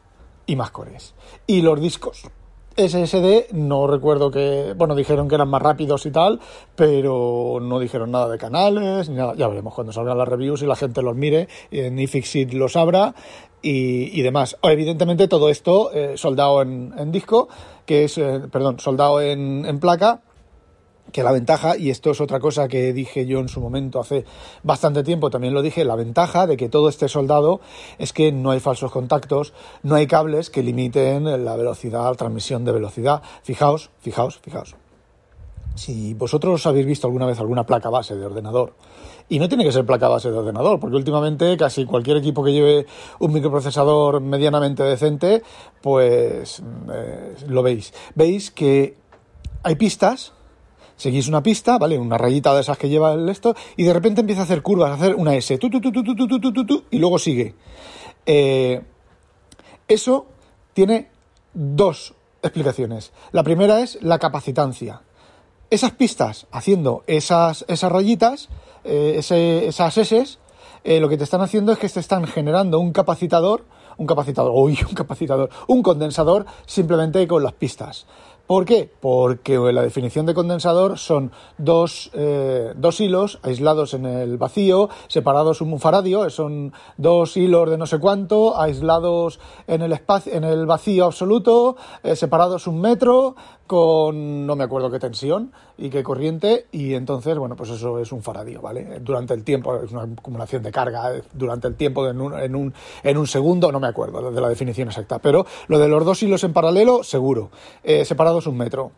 y 0.46 0.56
más 0.56 0.70
cores. 0.70 1.14
Y 1.46 1.62
los 1.62 1.80
discos. 1.80 2.24
SSD 2.74 3.52
no 3.52 3.86
recuerdo 3.86 4.30
que, 4.30 4.72
bueno, 4.74 4.94
dijeron 4.94 5.28
que 5.28 5.34
eran 5.34 5.48
más 5.48 5.60
rápidos 5.60 6.06
y 6.06 6.10
tal, 6.10 6.40
pero 6.74 7.58
no 7.60 7.78
dijeron 7.78 8.10
nada 8.10 8.28
de 8.28 8.38
canales, 8.38 9.10
ni 9.10 9.16
nada. 9.16 9.34
Ya 9.36 9.46
veremos 9.48 9.74
cuando 9.74 9.92
salgan 9.92 10.16
las 10.16 10.26
reviews 10.26 10.62
y 10.62 10.66
la 10.66 10.76
gente 10.76 11.02
los 11.02 11.14
mire, 11.14 11.48
en 11.70 11.98
iFixit 11.98 12.52
los 12.54 12.76
abra 12.76 13.14
y, 13.62 14.22
demás. 14.22 14.56
Evidentemente 14.62 15.28
todo 15.28 15.48
esto 15.48 15.92
eh, 15.92 16.16
soldado 16.16 16.62
en, 16.62 16.92
en, 16.98 17.12
disco, 17.12 17.48
que 17.86 18.04
es, 18.04 18.18
eh, 18.18 18.40
perdón, 18.50 18.80
soldado 18.80 19.20
en, 19.20 19.64
en 19.64 19.78
placa, 19.78 20.20
que 21.12 21.22
la 21.22 21.32
ventaja, 21.32 21.76
y 21.76 21.90
esto 21.90 22.10
es 22.10 22.20
otra 22.20 22.40
cosa 22.40 22.68
que 22.68 22.92
dije 22.92 23.26
yo 23.26 23.40
en 23.40 23.48
su 23.48 23.60
momento 23.60 24.00
hace 24.00 24.24
bastante 24.62 25.02
tiempo, 25.02 25.30
también 25.30 25.54
lo 25.54 25.62
dije, 25.62 25.84
la 25.84 25.94
ventaja 25.94 26.46
de 26.46 26.56
que 26.56 26.68
todo 26.68 26.88
esté 26.88 27.08
soldado 27.08 27.60
es 27.98 28.12
que 28.12 28.32
no 28.32 28.50
hay 28.50 28.60
falsos 28.60 28.90
contactos, 28.90 29.52
no 29.82 29.94
hay 29.94 30.06
cables 30.06 30.50
que 30.50 30.62
limiten 30.62 31.44
la 31.44 31.56
velocidad, 31.56 32.12
transmisión 32.14 32.64
de 32.64 32.72
velocidad. 32.72 33.22
Fijaos, 33.42 33.90
fijaos, 34.00 34.38
fijaos. 34.38 34.76
Si 35.74 36.14
vosotros 36.14 36.66
habéis 36.66 36.86
visto 36.86 37.06
alguna 37.06 37.26
vez 37.26 37.38
alguna 37.40 37.64
placa 37.64 37.88
base 37.88 38.14
de 38.16 38.26
ordenador, 38.26 38.74
y 39.32 39.38
no 39.38 39.48
tiene 39.48 39.64
que 39.64 39.72
ser 39.72 39.86
placa 39.86 40.08
base 40.08 40.30
de 40.30 40.36
ordenador, 40.36 40.78
porque 40.78 40.96
últimamente 40.96 41.56
casi 41.56 41.86
cualquier 41.86 42.18
equipo 42.18 42.44
que 42.44 42.52
lleve 42.52 42.86
un 43.18 43.32
microprocesador 43.32 44.20
medianamente 44.20 44.82
decente, 44.82 45.42
pues 45.80 46.62
lo 47.48 47.62
veis. 47.62 47.94
Veis 48.14 48.50
que 48.50 48.94
hay 49.62 49.76
pistas, 49.76 50.34
seguís 50.96 51.28
una 51.28 51.42
pista, 51.42 51.78
¿vale? 51.78 51.98
Una 51.98 52.18
rayita 52.18 52.52
de 52.54 52.60
esas 52.60 52.76
que 52.76 52.90
lleva 52.90 53.14
el 53.14 53.26
esto, 53.30 53.54
y 53.74 53.84
de 53.84 53.94
repente 53.94 54.20
empieza 54.20 54.42
a 54.42 54.44
hacer 54.44 54.60
curvas, 54.60 54.90
a 54.90 54.94
hacer 54.96 55.14
una 55.14 55.34
S, 55.34 55.56
tu, 55.56 55.70
tu, 55.70 55.80
tu, 55.80 55.90
tu 55.90 56.04
tu 56.04 56.14
tu 56.14 56.52
tu 56.52 56.66
tu 56.66 56.84
y 56.90 56.98
luego 56.98 57.18
sigue. 57.18 57.54
Eso 59.88 60.26
tiene 60.74 61.08
dos 61.54 62.12
explicaciones. 62.42 63.12
La 63.30 63.42
primera 63.42 63.80
es 63.80 63.98
la 64.02 64.18
capacitancia. 64.18 65.00
Esas 65.70 65.92
pistas 65.92 66.46
haciendo 66.50 67.02
esas, 67.06 67.64
esas 67.66 67.90
rayitas 67.90 68.50
eh, 68.84 69.14
esas 69.18 69.98
S, 69.98 70.38
eh, 70.84 71.00
lo 71.00 71.08
que 71.08 71.16
te 71.16 71.24
están 71.24 71.40
haciendo 71.40 71.72
es 71.72 71.78
que 71.78 71.88
te 71.88 72.00
están 72.00 72.26
generando 72.26 72.78
un 72.78 72.92
capacitador, 72.92 73.64
un 73.96 74.06
capacitador, 74.06 74.52
uy, 74.54 74.78
un 74.88 74.94
capacitador, 74.94 75.50
un 75.68 75.82
condensador 75.82 76.46
simplemente 76.66 77.26
con 77.26 77.42
las 77.42 77.52
pistas. 77.52 78.06
¿Por 78.52 78.66
qué? 78.66 78.90
Porque 79.00 79.56
la 79.56 79.80
definición 79.80 80.26
de 80.26 80.34
condensador 80.34 80.98
son 80.98 81.32
dos, 81.56 82.10
eh, 82.12 82.74
dos 82.76 83.00
hilos 83.00 83.38
aislados 83.42 83.94
en 83.94 84.04
el 84.04 84.36
vacío, 84.36 84.90
separados 85.08 85.62
un 85.62 85.80
faradio, 85.80 86.28
son 86.28 86.74
dos 86.98 87.34
hilos 87.38 87.70
de 87.70 87.78
no 87.78 87.86
sé 87.86 87.98
cuánto, 87.98 88.60
aislados 88.60 89.40
en 89.66 89.80
el 89.80 89.94
espacio, 89.94 90.34
en 90.34 90.44
el 90.44 90.66
vacío 90.66 91.06
absoluto, 91.06 91.76
eh, 92.02 92.14
separados 92.14 92.66
un 92.66 92.82
metro, 92.82 93.36
con 93.66 94.46
no 94.46 94.54
me 94.54 94.64
acuerdo 94.64 94.90
qué 94.90 94.98
tensión 94.98 95.52
y 95.78 95.88
qué 95.88 96.02
corriente, 96.02 96.66
y 96.72 96.92
entonces, 96.92 97.38
bueno, 97.38 97.56
pues 97.56 97.70
eso 97.70 98.00
es 98.00 98.12
un 98.12 98.22
faradio, 98.22 98.60
¿vale? 98.60 99.00
Durante 99.00 99.32
el 99.32 99.44
tiempo, 99.44 99.76
es 99.76 99.92
una 99.92 100.02
acumulación 100.02 100.62
de 100.62 100.70
carga 100.70 101.16
eh, 101.16 101.22
durante 101.32 101.68
el 101.68 101.74
tiempo 101.76 102.06
en 102.06 102.20
un, 102.20 102.38
en 102.38 102.54
un, 102.54 102.74
en 103.02 103.16
un 103.16 103.26
segundo, 103.26 103.72
no 103.72 103.80
me 103.80 103.86
acuerdo 103.86 104.30
de 104.30 104.40
la 104.42 104.50
definición 104.50 104.88
exacta, 104.88 105.20
pero 105.20 105.46
lo 105.68 105.78
de 105.78 105.88
los 105.88 106.04
dos 106.04 106.22
hilos 106.22 106.44
en 106.44 106.52
paralelo, 106.52 107.02
seguro, 107.02 107.50
separados 107.82 108.41
un 108.46 108.56
metro. 108.56 108.92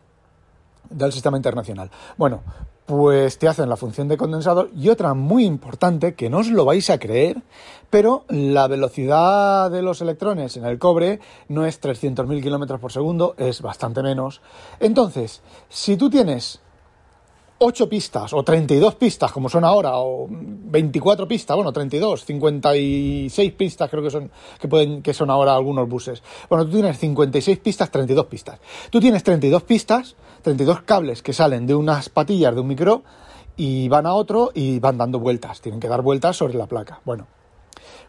del 0.89 1.11
sistema 1.11 1.37
internacional. 1.37 1.89
Bueno, 2.17 2.41
pues 2.85 3.39
te 3.39 3.47
hacen 3.47 3.69
la 3.69 3.77
función 3.77 4.07
de 4.07 4.17
condensador 4.17 4.69
y 4.75 4.89
otra 4.89 5.13
muy 5.13 5.45
importante 5.45 6.13
que 6.13 6.29
no 6.29 6.39
os 6.39 6.49
lo 6.49 6.65
vais 6.65 6.89
a 6.89 6.99
creer, 6.99 7.41
pero 7.89 8.25
la 8.29 8.67
velocidad 8.67 9.71
de 9.71 9.81
los 9.81 10.01
electrones 10.01 10.55
en 10.57 10.65
el 10.65 10.77
cobre 10.77 11.19
no 11.47 11.65
es 11.65 11.81
300.000 11.81 12.41
kilómetros 12.43 12.79
por 12.79 12.91
segundo, 12.91 13.33
es 13.37 13.61
bastante 13.61 14.03
menos. 14.03 14.41
Entonces, 14.79 15.41
si 15.69 15.97
tú 15.97 16.09
tienes 16.09 16.59
8 17.57 17.89
pistas 17.89 18.33
o 18.33 18.43
32 18.43 18.95
pistas 18.95 19.31
como 19.31 19.49
son 19.49 19.63
ahora 19.63 19.97
o 19.97 20.27
24 20.75 21.25
pistas, 21.25 21.55
bueno, 21.55 21.71
32, 21.71 22.25
56 22.25 23.51
pistas 23.53 23.89
creo 23.89 24.03
que 24.03 24.09
son 24.09 24.29
que 24.59 24.67
pueden 24.67 25.01
que 25.01 25.13
son 25.13 25.29
ahora 25.29 25.55
algunos 25.55 25.87
buses. 25.87 26.21
Bueno, 26.49 26.65
tú 26.65 26.71
tienes 26.71 26.99
56 26.99 27.59
pistas, 27.59 27.89
32 27.89 28.25
pistas. 28.25 28.59
Tú 28.89 28.99
tienes 28.99 29.23
32 29.23 29.63
pistas, 29.63 30.15
32 30.41 30.81
cables 30.81 31.23
que 31.23 31.31
salen 31.31 31.65
de 31.65 31.75
unas 31.75 32.09
patillas 32.09 32.53
de 32.53 32.59
un 32.59 32.67
micro 32.67 33.03
y 33.55 33.87
van 33.87 34.05
a 34.05 34.13
otro 34.13 34.51
y 34.53 34.79
van 34.79 34.97
dando 34.97 35.17
vueltas, 35.19 35.61
tienen 35.61 35.79
que 35.79 35.87
dar 35.87 36.01
vueltas 36.01 36.35
sobre 36.35 36.55
la 36.55 36.67
placa. 36.67 36.99
Bueno, 37.05 37.25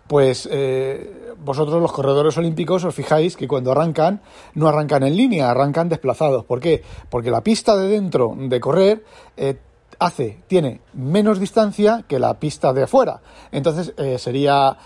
pues 0.09 0.49
eh, 0.51 1.35
vosotros 1.39 1.81
los 1.81 1.93
corredores 1.93 2.37
olímpicos 2.37 2.83
os 2.85 2.95
fijáis 2.97 3.37
que 3.37 3.47
cuando 3.47 3.71
arrancan 3.71 4.23
no 4.55 4.67
arrancan 4.67 5.05
en 5.05 5.17
línea, 5.17 5.53
arrancan 5.53 5.89
desplazados. 5.89 6.45
¿Por 6.45 6.59
qué? 6.59 6.83
Porque 7.11 7.31
la 7.31 7.43
pista 7.43 7.77
de 7.77 7.87
dentro 7.87 8.35
de 8.37 8.59
correr 8.59 9.05
eh, 9.37 9.57
hace, 9.99 10.43
tiene 10.47 10.81
menos 10.95 11.39
distancia 11.41 12.05
que 12.07 12.19
la 12.19 12.35
pista 12.35 12.73
de 12.73 12.85
afuera. 12.85 13.21
Entonces 13.53 13.93
eh, 13.97 14.19
sería, 14.19 14.77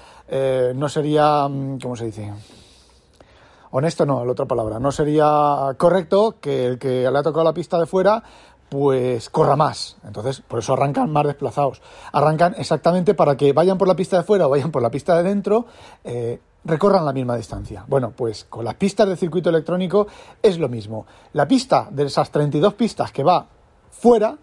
no 0.75 0.89
sería, 0.89 1.49
mm, 1.49 1.79
¿cómo 1.81 1.97
se 1.97 2.07
dice? 2.07 2.33
Honesto 3.73 4.05
no, 4.05 4.25
la 4.25 4.33
otra 4.33 4.47
palabra. 4.47 4.81
No 4.81 4.91
sería 4.91 5.75
correcto 5.77 6.37
que 6.41 6.67
el 6.67 6.79
que 6.79 7.09
le 7.11 7.19
ha 7.19 7.23
tocado 7.23 7.45
la 7.45 7.55
pista 7.55 7.79
de 7.79 7.87
fuera 7.87 8.23
pues 8.71 9.29
corra 9.29 9.57
más. 9.57 9.97
Entonces, 10.07 10.41
por 10.41 10.61
eso 10.61 10.73
arrancan 10.73 11.11
más 11.11 11.27
desplazados. 11.27 11.83
Arrancan 12.13 12.55
exactamente 12.57 13.15
para 13.15 13.37
que 13.37 13.53
vayan 13.53 13.77
por 13.77 13.89
la 13.89 13.97
pista 13.97 14.17
de 14.17 14.23
fuera 14.23 14.47
o 14.47 14.51
vayan 14.51 14.71
por 14.71 14.81
la 14.81 14.91
pista 14.91 15.17
de 15.17 15.25
dentro, 15.25 15.67
eh, 16.05 16.41
recorran 16.65 17.05
la 17.05 17.13
misma 17.13 17.37
distancia. 17.37 17.85
Bueno, 17.89 18.13
pues 18.17 18.45
con 18.45 18.65
las 18.65 18.77
pistas 18.77 19.09
de 19.09 19.17
circuito 19.17 19.51
electrónico 19.51 20.07
es 20.41 20.59
lo 20.59 20.69
mismo. 20.69 21.05
La 21.33 21.49
pista 21.49 21.89
de 21.91 22.05
esas 22.05 22.31
32 22.31 22.75
pistas 22.75 23.11
que 23.11 23.25
va 23.25 23.47
fuera, 23.91 24.39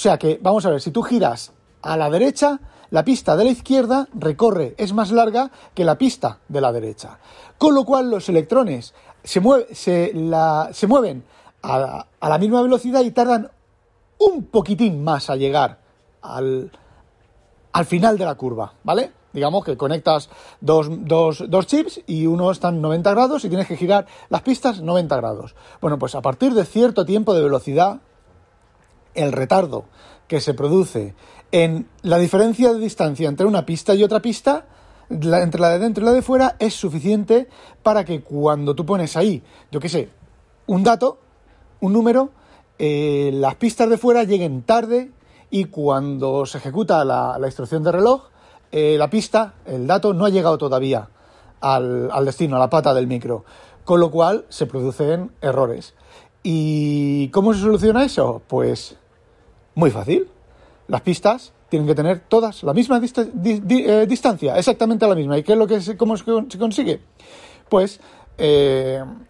sea 0.00 0.18
que, 0.18 0.38
vamos 0.42 0.66
a 0.66 0.70
ver, 0.70 0.80
si 0.80 0.90
tú 0.90 1.02
giras 1.02 1.52
a 1.82 1.96
la 1.96 2.10
derecha, 2.10 2.58
la 2.90 3.04
pista 3.04 3.36
de 3.36 3.44
la 3.44 3.50
izquierda 3.50 4.08
recorre, 4.14 4.74
es 4.78 4.92
más 4.92 5.12
larga 5.12 5.50
que 5.74 5.84
la 5.84 5.96
pista 5.96 6.38
de 6.48 6.60
la 6.60 6.72
derecha. 6.72 7.18
Con 7.58 7.74
lo 7.74 7.84
cual 7.84 8.10
los 8.10 8.28
electrones 8.28 8.94
se, 9.22 9.40
se, 9.72 10.12
se 10.72 10.86
mueven 10.86 11.24
a, 11.62 12.06
la 12.20 12.38
misma 12.38 12.62
velocidad 12.62 13.02
y 13.02 13.10
tardan 13.10 13.50
un 14.18 14.44
poquitín 14.46 15.04
más 15.04 15.30
a 15.30 15.36
llegar 15.36 15.78
al, 16.22 16.70
al 17.72 17.84
final 17.84 18.18
de 18.18 18.24
la 18.24 18.34
curva, 18.34 18.72
¿vale? 18.82 19.12
Digamos 19.32 19.64
que 19.64 19.76
conectas 19.76 20.28
dos, 20.60 20.88
dos, 20.90 21.44
dos, 21.48 21.66
chips 21.66 22.00
y 22.06 22.26
uno 22.26 22.50
está 22.50 22.70
en 22.70 22.82
90 22.82 23.10
grados 23.10 23.44
y 23.44 23.48
tienes 23.48 23.68
que 23.68 23.76
girar 23.76 24.06
las 24.28 24.42
pistas 24.42 24.80
90 24.80 25.16
grados. 25.16 25.54
Bueno, 25.80 25.98
pues 25.98 26.16
a 26.16 26.20
partir 26.22 26.52
de 26.52 26.64
cierto 26.64 27.04
tiempo 27.04 27.32
de 27.32 27.42
velocidad, 27.42 28.00
el 29.14 29.32
retardo 29.32 29.84
que 30.28 30.40
se 30.40 30.54
produce 30.54 31.14
en 31.52 31.88
la 32.02 32.18
diferencia 32.18 32.72
de 32.72 32.78
distancia 32.78 33.28
entre 33.28 33.46
una 33.46 33.66
pista 33.66 33.94
y 33.94 34.04
otra 34.04 34.20
pista, 34.20 34.66
entre 35.08 35.60
la 35.60 35.70
de 35.70 35.80
dentro 35.80 36.02
y 36.02 36.06
la 36.06 36.12
de 36.12 36.22
fuera, 36.22 36.56
es 36.58 36.74
suficiente 36.74 37.48
para 37.82 38.04
que 38.04 38.22
cuando 38.22 38.74
tú 38.74 38.86
pones 38.86 39.16
ahí, 39.16 39.42
yo 39.72 39.80
qué 39.80 39.88
sé, 39.88 40.08
un 40.66 40.84
dato, 40.84 41.18
un 41.80 41.92
número, 41.92 42.30
eh, 42.78 43.30
las 43.34 43.56
pistas 43.56 43.90
de 43.90 43.98
fuera 43.98 44.22
lleguen 44.22 44.62
tarde 44.62 45.10
y 45.50 45.64
cuando 45.64 46.46
se 46.46 46.58
ejecuta 46.58 47.04
la, 47.04 47.36
instrucción 47.44 47.82
de 47.82 47.92
reloj, 47.92 48.28
eh, 48.70 48.96
la 48.96 49.10
pista, 49.10 49.54
el 49.66 49.88
dato, 49.88 50.14
no 50.14 50.24
ha 50.24 50.30
llegado 50.30 50.58
todavía 50.58 51.08
al, 51.60 52.08
al 52.12 52.24
destino, 52.24 52.54
a 52.54 52.60
la 52.60 52.70
pata 52.70 52.94
del 52.94 53.08
micro, 53.08 53.44
con 53.84 53.98
lo 53.98 54.12
cual 54.12 54.46
se 54.48 54.66
producen 54.66 55.32
errores. 55.40 55.94
¿Y 56.42 57.28
cómo 57.28 57.52
se 57.54 57.60
soluciona 57.60 58.04
eso? 58.04 58.42
Pues 58.46 58.96
muy 59.74 59.90
fácil. 59.90 60.28
Las 60.88 61.02
pistas 61.02 61.52
tienen 61.68 61.86
que 61.86 61.94
tener 61.94 62.20
todas 62.20 62.62
la 62.62 62.72
misma 62.72 63.00
eh, 63.00 64.06
distancia, 64.08 64.56
exactamente 64.56 65.06
la 65.06 65.14
misma. 65.14 65.38
¿Y 65.38 65.42
qué 65.42 65.52
es 65.52 65.58
lo 65.58 65.66
que 65.66 65.80
se, 65.80 65.96
cómo 65.96 66.16
se 66.16 66.58
consigue? 66.58 67.00
Pues 67.68 68.00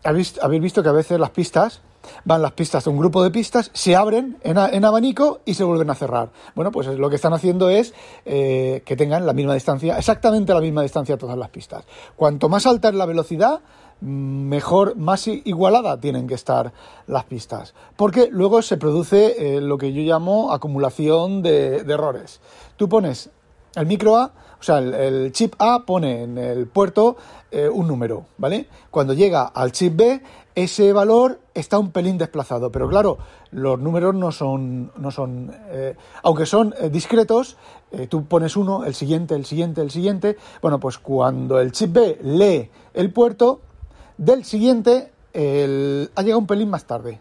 habéis, 0.04 0.38
habéis 0.40 0.62
visto 0.62 0.82
que 0.82 0.88
a 0.88 0.92
veces 0.92 1.18
las 1.18 1.30
pistas 1.30 1.82
van 2.24 2.42
las 2.42 2.52
pistas 2.52 2.84
de 2.84 2.90
un 2.90 2.98
grupo 2.98 3.22
de 3.22 3.30
pistas, 3.30 3.70
se 3.72 3.96
abren 3.96 4.38
en, 4.42 4.84
abanico 4.84 5.40
y 5.44 5.54
se 5.54 5.64
vuelven 5.64 5.90
a 5.90 5.94
cerrar. 5.94 6.30
Bueno, 6.54 6.70
pues 6.70 6.86
lo 6.86 7.08
que 7.10 7.16
están 7.16 7.32
haciendo 7.32 7.70
es 7.70 7.94
eh, 8.24 8.82
que 8.84 8.96
tengan 8.96 9.26
la 9.26 9.32
misma 9.32 9.54
distancia, 9.54 9.98
exactamente 9.98 10.54
la 10.54 10.60
misma 10.60 10.82
distancia 10.82 11.16
todas 11.16 11.36
las 11.36 11.50
pistas. 11.50 11.84
Cuanto 12.16 12.48
más 12.48 12.66
alta 12.66 12.88
es 12.88 12.94
la 12.94 13.06
velocidad, 13.06 13.60
mejor, 14.00 14.96
más 14.96 15.26
igualada 15.28 16.00
tienen 16.00 16.26
que 16.26 16.34
estar 16.34 16.72
las 17.06 17.24
pistas. 17.24 17.74
Porque 17.96 18.28
luego 18.30 18.62
se 18.62 18.76
produce 18.76 19.56
eh, 19.56 19.60
lo 19.60 19.78
que 19.78 19.92
yo 19.92 20.02
llamo 20.02 20.52
acumulación 20.52 21.42
de, 21.42 21.78
errores. 21.78 22.40
Tú 22.76 22.88
pones 22.88 23.30
el 23.74 23.86
micro 23.86 24.16
A, 24.16 24.32
o 24.58 24.62
sea, 24.62 24.78
el, 24.78 25.32
chip 25.32 25.54
A 25.58 25.84
pone 25.86 26.22
en 26.22 26.38
el 26.38 26.66
puerto 26.66 27.16
eh, 27.50 27.68
un 27.68 27.86
número, 27.86 28.26
¿vale? 28.38 28.68
Cuando 28.90 29.12
llega 29.12 29.44
al 29.44 29.72
chip 29.72 29.96
B, 29.96 30.22
ese 30.54 30.92
valor 30.92 31.40
está 31.54 31.78
un 31.78 31.90
pelín 31.90 32.18
desplazado. 32.18 32.70
Pero 32.72 32.88
claro, 32.88 33.18
los 33.50 33.78
números 33.78 34.14
no 34.14 34.32
son, 34.32 34.92
no 34.96 35.10
son 35.10 35.54
eh, 35.68 35.96
aunque 36.22 36.46
son 36.46 36.74
discretos, 36.90 37.56
tú 38.08 38.24
pones 38.26 38.56
uno, 38.56 38.84
el 38.84 38.94
siguiente, 38.94 39.34
el 39.34 39.44
siguiente, 39.44 39.80
el 39.80 39.90
siguiente. 39.90 40.36
Bueno, 40.62 40.78
pues 40.78 40.98
cuando 40.98 41.60
el 41.60 41.72
chip 41.72 41.92
B 41.92 42.18
lee 42.22 42.70
el 42.94 43.12
puerto, 43.12 43.60
del 44.20 44.44
siguiente 44.44 45.10
el, 45.32 46.10
ha 46.14 46.20
llegado 46.20 46.40
un 46.40 46.46
pelín 46.46 46.68
más 46.68 46.84
tarde. 46.84 47.18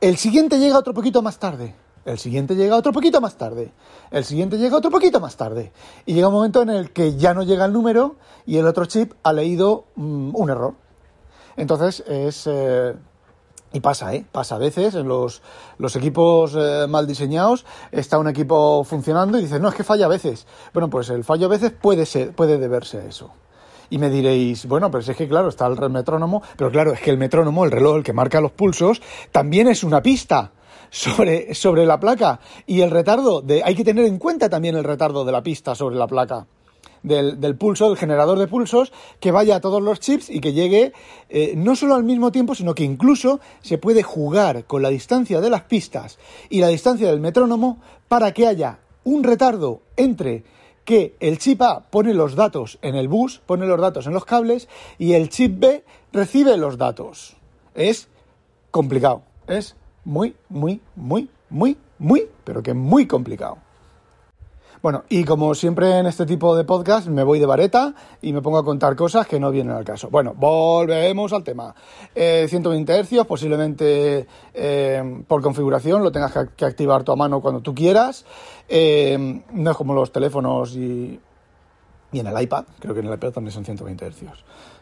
El 0.00 0.16
siguiente 0.16 0.58
llega 0.58 0.78
otro 0.78 0.92
poquito 0.92 1.22
más 1.22 1.38
tarde. 1.38 1.76
El 2.04 2.18
siguiente 2.18 2.56
llega 2.56 2.74
otro 2.74 2.92
poquito 2.92 3.20
más 3.20 3.36
tarde. 3.36 3.72
El 4.10 4.24
siguiente 4.24 4.58
llega 4.58 4.76
otro 4.76 4.90
poquito 4.90 5.20
más 5.20 5.36
tarde. 5.36 5.72
Y 6.06 6.14
llega 6.14 6.26
un 6.26 6.34
momento 6.34 6.62
en 6.62 6.70
el 6.70 6.90
que 6.90 7.14
ya 7.16 7.34
no 7.34 7.44
llega 7.44 7.66
el 7.66 7.72
número 7.72 8.16
y 8.46 8.56
el 8.56 8.66
otro 8.66 8.86
chip 8.86 9.12
ha 9.22 9.32
leído 9.32 9.84
mm, 9.94 10.34
un 10.34 10.50
error. 10.50 10.74
Entonces 11.56 12.02
es... 12.08 12.48
Eh, 12.48 12.96
y 13.72 13.78
pasa, 13.78 14.12
¿eh? 14.12 14.26
Pasa 14.32 14.56
a 14.56 14.58
veces 14.58 14.96
en 14.96 15.06
los, 15.06 15.42
los 15.78 15.94
equipos 15.94 16.56
eh, 16.56 16.86
mal 16.88 17.06
diseñados, 17.06 17.64
está 17.92 18.18
un 18.18 18.26
equipo 18.26 18.82
funcionando 18.82 19.38
y 19.38 19.42
dice, 19.42 19.60
no, 19.60 19.68
es 19.68 19.76
que 19.76 19.84
falla 19.84 20.06
a 20.06 20.08
veces. 20.08 20.48
Bueno, 20.74 20.90
pues 20.90 21.08
el 21.10 21.22
fallo 21.22 21.46
a 21.46 21.50
veces 21.50 21.70
puede, 21.70 22.06
ser, 22.06 22.34
puede 22.34 22.58
deberse 22.58 22.98
a 22.98 23.04
eso. 23.04 23.30
Y 23.90 23.98
me 23.98 24.08
diréis, 24.08 24.66
bueno, 24.66 24.90
pero 24.90 25.02
es 25.02 25.16
que 25.16 25.28
claro, 25.28 25.48
está 25.48 25.66
el 25.66 25.90
metrónomo, 25.90 26.42
pero 26.56 26.70
claro, 26.70 26.92
es 26.92 27.00
que 27.00 27.10
el 27.10 27.18
metrónomo, 27.18 27.64
el 27.64 27.70
reloj, 27.70 27.96
el 27.98 28.04
que 28.04 28.12
marca 28.12 28.40
los 28.40 28.52
pulsos, 28.52 29.02
también 29.32 29.68
es 29.68 29.84
una 29.84 30.00
pista 30.00 30.52
sobre, 30.90 31.54
sobre 31.54 31.86
la 31.86 31.98
placa. 31.98 32.40
Y 32.66 32.82
el 32.82 32.90
retardo, 32.90 33.42
de, 33.42 33.62
hay 33.64 33.74
que 33.74 33.84
tener 33.84 34.04
en 34.04 34.18
cuenta 34.18 34.48
también 34.48 34.76
el 34.76 34.84
retardo 34.84 35.24
de 35.24 35.32
la 35.32 35.42
pista 35.42 35.74
sobre 35.74 35.96
la 35.96 36.06
placa 36.06 36.46
del, 37.02 37.56
pulso, 37.56 37.88
del 37.88 37.96
generador 37.96 38.38
de 38.38 38.46
pulsos, 38.46 38.92
que 39.20 39.30
vaya 39.32 39.56
a 39.56 39.60
todos 39.60 39.82
los 39.82 40.00
chips 40.00 40.30
y 40.30 40.40
que 40.40 40.52
llegue 40.52 40.92
eh, 41.28 41.54
no 41.56 41.76
solo 41.76 41.94
al 41.94 42.04
mismo 42.04 42.30
tiempo, 42.30 42.54
sino 42.54 42.74
que 42.74 42.84
incluso 42.84 43.40
se 43.62 43.78
puede 43.78 44.02
jugar 44.02 44.64
con 44.64 44.82
la 44.82 44.90
distancia 44.90 45.40
de 45.40 45.50
las 45.50 45.62
pistas 45.62 46.18
y 46.48 46.60
la 46.60 46.68
distancia 46.68 47.08
del 47.08 47.20
metrónomo 47.20 47.78
para 48.08 48.32
que 48.32 48.46
haya 48.46 48.80
un 49.04 49.24
retardo 49.24 49.80
entre 49.96 50.44
que 50.90 51.14
el 51.20 51.38
chip 51.38 51.62
A 51.62 51.88
pone 51.88 52.12
los 52.14 52.34
datos 52.34 52.80
en 52.82 52.96
el 52.96 53.06
bus, 53.06 53.40
pone 53.46 53.64
los 53.64 53.80
datos 53.80 54.08
en 54.08 54.12
los 54.12 54.24
cables 54.24 54.68
y 54.98 55.12
el 55.12 55.28
chip 55.28 55.60
B 55.60 55.84
recibe 56.12 56.56
los 56.56 56.78
datos. 56.78 57.36
Es 57.76 58.08
complicado, 58.72 59.22
es 59.46 59.76
muy, 60.04 60.34
muy, 60.48 60.80
muy, 60.96 61.30
muy, 61.48 61.76
muy, 61.96 62.28
pero 62.42 62.64
que 62.64 62.74
muy 62.74 63.06
complicado. 63.06 63.58
Bueno, 64.82 65.04
y 65.10 65.24
como 65.24 65.54
siempre 65.54 65.98
en 65.98 66.06
este 66.06 66.24
tipo 66.24 66.56
de 66.56 66.64
podcast 66.64 67.06
me 67.06 67.22
voy 67.22 67.38
de 67.38 67.44
vareta 67.44 67.94
y 68.22 68.32
me 68.32 68.40
pongo 68.40 68.56
a 68.56 68.64
contar 68.64 68.96
cosas 68.96 69.26
que 69.26 69.38
no 69.38 69.50
vienen 69.50 69.74
al 69.76 69.84
caso. 69.84 70.08
Bueno, 70.08 70.32
volvemos 70.34 71.34
al 71.34 71.44
tema. 71.44 71.74
120 72.14 72.98
eh, 72.98 73.04
Hz, 73.04 73.26
posiblemente 73.26 74.26
eh, 74.54 75.22
por 75.28 75.42
configuración 75.42 76.02
lo 76.02 76.10
tengas 76.10 76.32
que, 76.56 76.64
activar 76.64 77.04
tu 77.04 77.14
mano 77.14 77.42
cuando 77.42 77.60
tú 77.60 77.74
quieras. 77.74 78.24
Eh, 78.68 79.42
no 79.52 79.70
es 79.70 79.76
como 79.76 79.92
los 79.92 80.12
teléfonos 80.12 80.74
y, 80.74 81.20
y 82.12 82.18
en 82.18 82.26
el 82.26 82.42
iPad, 82.42 82.64
creo 82.78 82.94
que 82.94 83.00
en 83.00 83.06
el 83.08 83.14
iPad 83.14 83.32
también 83.32 83.52
son 83.52 83.66
120 83.66 84.10
Hz. 84.10 84.22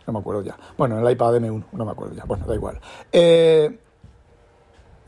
No 0.06 0.12
me 0.12 0.20
acuerdo 0.20 0.42
ya. 0.42 0.56
Bueno, 0.76 0.96
en 0.96 1.04
el 1.04 1.12
iPad 1.12 1.38
M1, 1.38 1.64
no 1.72 1.84
me 1.84 1.90
acuerdo 1.90 2.14
ya. 2.14 2.24
Bueno, 2.24 2.46
da 2.46 2.54
igual. 2.54 2.80
Eh, 3.10 3.78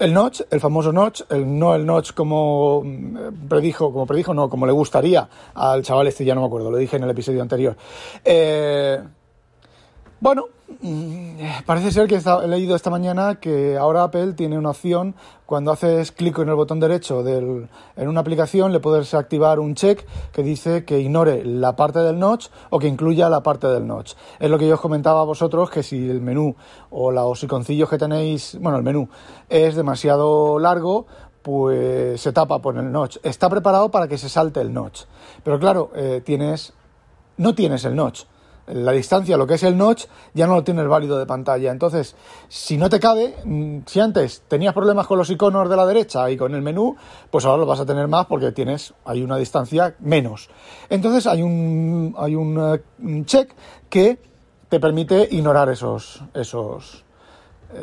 el 0.01 0.15
notch, 0.15 0.41
el 0.51 0.61
famoso 0.61 0.93
notch, 0.93 1.23
el, 1.31 1.59
no 1.59 1.75
el 1.75 1.87
notch 1.87 2.13
como 2.13 2.83
mm, 2.83 3.49
predijo, 3.49 3.93
como 3.93 4.07
predijo, 4.07 4.35
no, 4.35 4.49
como 4.49 4.67
le 4.67 4.73
gustaría 4.73 5.29
al 5.55 5.83
chaval 5.83 6.07
este, 6.07 6.25
ya 6.25 6.35
no 6.35 6.41
me 6.41 6.47
acuerdo, 6.47 6.71
lo 6.71 6.79
dije 6.79 6.97
en 6.97 7.05
el 7.05 7.11
episodio 7.11 7.43
anterior. 7.43 7.77
Eh, 8.25 8.99
bueno, 10.21 10.47
parece 11.67 11.91
ser 11.91 12.07
que 12.07 12.17
he 12.17 12.49
leído 12.49 12.77
esta 12.77 12.91
mañana 12.91 13.41
que 13.41 13.77
ahora 13.77 14.05
Apple 14.05 14.35
tiene 14.35 14.57
una 14.57 14.71
opción 14.71 15.15
cuando 15.47 15.73
haces 15.73 16.13
clic 16.13 16.39
en 16.39 16.49
el 16.49 16.55
botón 16.55 16.79
derecho 16.79 17.23
del, 17.23 17.69
en 17.97 18.09
una 18.09 18.21
aplicación 18.21 18.73
le 18.73 18.79
puedes 18.81 19.13
activar 19.15 19.59
un 19.59 19.75
check 19.75 20.07
que 20.33 20.43
dice 20.43 20.85
que 20.85 21.01
ignore 21.01 21.45
la 21.45 21.75
parte 21.75 21.99
del 21.99 22.19
notch 22.19 22.49
o 22.71 22.79
que 22.79 22.87
incluya 22.87 23.29
la 23.29 23.43
parte 23.43 23.67
del 23.67 23.87
notch. 23.87 24.15
Es 24.39 24.49
lo 24.49 24.59
que 24.59 24.69
yo 24.69 24.75
os 24.75 24.81
comentaba 24.81 25.23
a 25.23 25.25
vosotros 25.25 25.71
que 25.71 25.83
si 25.83 26.09
el 26.09 26.21
menú 26.21 26.55
o 26.91 27.11
los 27.11 27.43
iconcillos 27.43 27.91
que 27.91 27.99
tenéis, 27.99 28.57
bueno, 28.61 28.79
el 28.79 28.85
menú 28.85 29.09
es 29.49 29.75
demasiado 29.75 30.59
largo, 30.59 31.07
pues 31.43 32.21
se 32.21 32.33
tapa 32.33 32.61
por 32.61 32.77
el 32.77 32.93
notch. 32.93 33.19
Está 33.23 33.49
preparado 33.49 33.91
para 33.91 34.07
que 34.07 34.19
se 34.19 34.29
salte 34.29 34.61
el 34.61 34.73
notch. 34.73 35.03
Pero 35.43 35.59
claro, 35.59 35.91
eh, 35.97 36.23
tienes, 36.25 36.73
no 37.39 37.55
tienes 37.55 37.85
el 37.85 37.97
notch 37.97 38.25
la 38.73 38.93
distancia, 38.93 39.37
lo 39.37 39.47
que 39.47 39.55
es 39.55 39.63
el 39.63 39.77
notch, 39.77 40.07
ya 40.35 40.47
no 40.47 40.55
lo 40.55 40.65
tienes 40.65 40.87
válido 40.87 41.19
de 41.19 41.27
pantalla. 41.27 41.71
Entonces, 41.71 42.15
si 42.49 42.77
no 42.77 42.89
te 42.89 43.01
cabe, 43.01 43.35
mm, 43.45 43.81
si 43.87 44.01
antes 44.01 44.43
tenías 44.49 44.75
problemas 44.75 45.07
con 45.07 45.19
los 45.19 45.31
iconos 45.31 45.69
de 45.69 45.77
la 45.77 45.87
derecha 45.87 46.31
y 46.31 46.37
con 46.37 46.55
el 46.55 46.63
menú, 46.63 46.97
pues 47.31 47.45
ahora 47.45 47.59
lo 47.59 47.67
vas 47.67 47.81
a 47.81 47.87
tener 47.87 48.09
más 48.09 48.27
porque 48.27 48.53
tienes, 48.53 48.95
hay 49.05 49.23
una 49.23 49.37
distancia 49.37 49.95
menos. 50.01 50.49
Entonces 50.89 51.27
hay 51.27 51.43
un, 51.43 52.15
hay 52.19 52.35
un, 52.35 52.59
eh, 52.59 53.25
check 53.25 53.53
que 53.89 54.19
te 54.69 54.81
permite 54.81 55.29
ignorar 55.31 55.69
esos, 55.69 56.23
esos, 56.35 57.05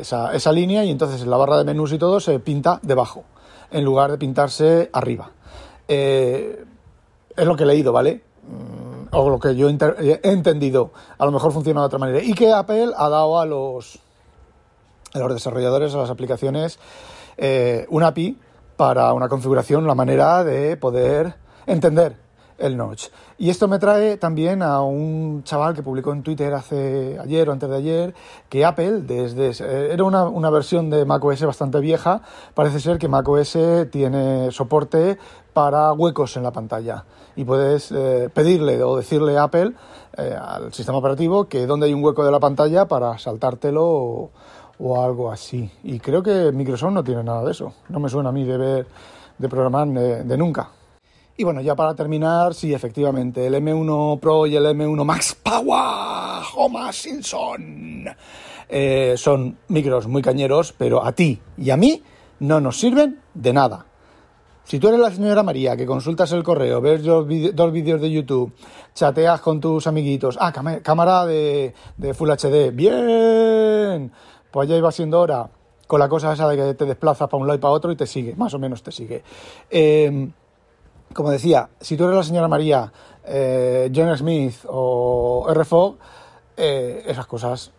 esa, 0.00 0.34
esa 0.34 0.52
línea 0.52 0.84
y 0.84 0.90
entonces 0.90 1.22
en 1.22 1.30
la 1.30 1.36
barra 1.36 1.58
de 1.58 1.64
menús 1.64 1.92
y 1.92 1.98
todo 1.98 2.20
se 2.20 2.38
pinta 2.40 2.80
debajo, 2.82 3.24
en 3.70 3.84
lugar 3.84 4.10
de 4.10 4.18
pintarse 4.18 4.90
arriba. 4.92 5.30
Eh, 5.86 6.64
es 7.36 7.46
lo 7.46 7.56
que 7.56 7.62
he 7.62 7.66
leído, 7.66 7.92
¿vale? 7.92 8.22
O 9.10 9.30
lo 9.30 9.38
que 9.38 9.56
yo 9.56 9.68
he 9.68 10.20
entendido, 10.22 10.92
a 11.16 11.24
lo 11.24 11.32
mejor 11.32 11.52
funciona 11.52 11.80
de 11.80 11.86
otra 11.86 11.98
manera, 11.98 12.22
y 12.22 12.34
que 12.34 12.52
Apple 12.52 12.92
ha 12.96 13.08
dado 13.08 13.40
a 13.40 13.46
los, 13.46 13.98
a 15.14 15.18
los 15.18 15.32
desarrolladores, 15.32 15.94
a 15.94 15.98
las 15.98 16.10
aplicaciones, 16.10 16.78
eh, 17.36 17.86
una 17.88 18.08
API 18.08 18.38
para 18.76 19.12
una 19.12 19.28
configuración, 19.28 19.86
la 19.86 19.94
manera 19.94 20.44
de 20.44 20.76
poder 20.76 21.34
entender 21.66 22.27
el 22.58 22.76
notch. 22.76 23.06
Y 23.38 23.50
esto 23.50 23.68
me 23.68 23.78
trae 23.78 24.16
también 24.16 24.62
a 24.62 24.82
un 24.82 25.42
chaval 25.44 25.74
que 25.74 25.82
publicó 25.82 26.12
en 26.12 26.22
Twitter 26.22 26.52
hace 26.52 27.18
ayer 27.18 27.48
o 27.48 27.52
antes 27.52 27.68
de 27.70 27.76
ayer 27.76 28.14
que 28.48 28.64
Apple, 28.64 29.02
desde 29.02 29.50
eh, 29.64 29.92
era 29.92 30.04
una, 30.04 30.24
una 30.24 30.50
versión 30.50 30.90
de 30.90 31.04
macOS 31.04 31.44
bastante 31.44 31.80
vieja, 31.80 32.22
parece 32.54 32.80
ser 32.80 32.98
que 32.98 33.08
macOS 33.08 33.56
tiene 33.90 34.50
soporte 34.50 35.18
para 35.52 35.92
huecos 35.92 36.36
en 36.36 36.42
la 36.42 36.52
pantalla 36.52 37.04
y 37.38 37.44
puedes 37.44 37.92
eh, 37.92 38.28
pedirle 38.34 38.82
o 38.82 38.96
decirle 38.96 39.38
a 39.38 39.44
Apple, 39.44 39.72
eh, 40.16 40.36
al 40.36 40.72
sistema 40.72 40.98
operativo, 40.98 41.44
que 41.44 41.66
donde 41.66 41.86
hay 41.86 41.94
un 41.94 42.02
hueco 42.02 42.24
de 42.24 42.32
la 42.32 42.40
pantalla 42.40 42.88
para 42.88 43.16
saltártelo 43.16 43.84
o, 43.86 44.30
o, 44.80 45.00
algo 45.00 45.30
así. 45.30 45.70
Y 45.84 46.00
creo 46.00 46.20
que 46.20 46.50
Microsoft 46.50 46.92
no 46.92 47.04
tiene 47.04 47.22
nada 47.22 47.44
de 47.44 47.52
eso. 47.52 47.74
No 47.90 48.00
me 48.00 48.08
suena 48.08 48.30
a 48.30 48.32
mí 48.32 48.44
de 48.44 48.58
ver, 48.58 48.86
de 49.38 49.48
programar 49.48 49.86
de, 49.86 50.36
nunca. 50.36 50.70
Y 51.40 51.44
bueno, 51.44 51.60
ya 51.60 51.76
para 51.76 51.94
terminar, 51.94 52.52
sí, 52.52 52.74
efectivamente, 52.74 53.46
el 53.46 53.54
M1 53.54 54.18
Pro 54.18 54.44
y 54.44 54.56
el 54.56 54.66
M1 54.66 55.04
Max 55.04 55.36
Power, 55.40 56.42
Homer 56.56 56.92
Simpson, 56.92 58.06
eh, 58.68 59.14
son 59.16 59.56
micros 59.68 60.08
muy 60.08 60.20
cañeros, 60.20 60.74
pero 60.76 61.04
a 61.04 61.12
ti 61.12 61.40
y 61.56 61.70
a 61.70 61.76
mí 61.76 62.02
no 62.40 62.60
nos 62.60 62.80
sirven 62.80 63.20
de 63.34 63.52
nada. 63.52 63.86
Si 64.64 64.80
tú 64.80 64.88
eres 64.88 64.98
la 64.98 65.12
señora 65.12 65.44
María 65.44 65.76
que 65.76 65.86
consultas 65.86 66.32
el 66.32 66.42
correo, 66.42 66.80
ves 66.80 67.04
dos, 67.04 67.24
vídeos 67.24 68.00
de 68.00 68.10
YouTube, 68.10 68.52
chateas 68.92 69.40
con 69.40 69.60
tus 69.60 69.86
amiguitos, 69.86 70.36
ah, 70.40 70.52
cámara 70.82 71.24
de, 71.24 71.72
Full 72.14 72.30
HD, 72.32 72.72
bien, 72.72 74.10
pues 74.50 74.68
ya 74.68 74.76
iba 74.76 74.90
siendo 74.90 75.20
hora 75.20 75.48
con 75.86 76.00
la 76.00 76.08
cosa 76.08 76.32
esa 76.32 76.48
de 76.48 76.56
que 76.56 76.74
te 76.74 76.84
desplazas 76.84 77.28
para 77.28 77.40
un 77.40 77.46
lado 77.46 77.56
y 77.56 77.60
para 77.60 77.74
otro 77.74 77.92
y 77.92 77.96
te 77.96 78.08
sigue, 78.08 78.34
más 78.34 78.52
o 78.54 78.58
menos 78.58 78.82
te 78.82 78.90
sigue. 78.90 79.22
Em, 79.70 80.32
como 81.12 81.30
decía, 81.30 81.70
si 81.80 81.96
tú 81.96 82.04
eres 82.04 82.16
la 82.16 82.22
señora 82.22 82.48
María, 82.48 82.92
eh, 83.24 83.90
John 83.94 84.16
Smith 84.16 84.64
o 84.66 85.46
RFO, 85.52 85.96
eh, 86.56 87.04
esas 87.06 87.26
cosas 87.26 87.72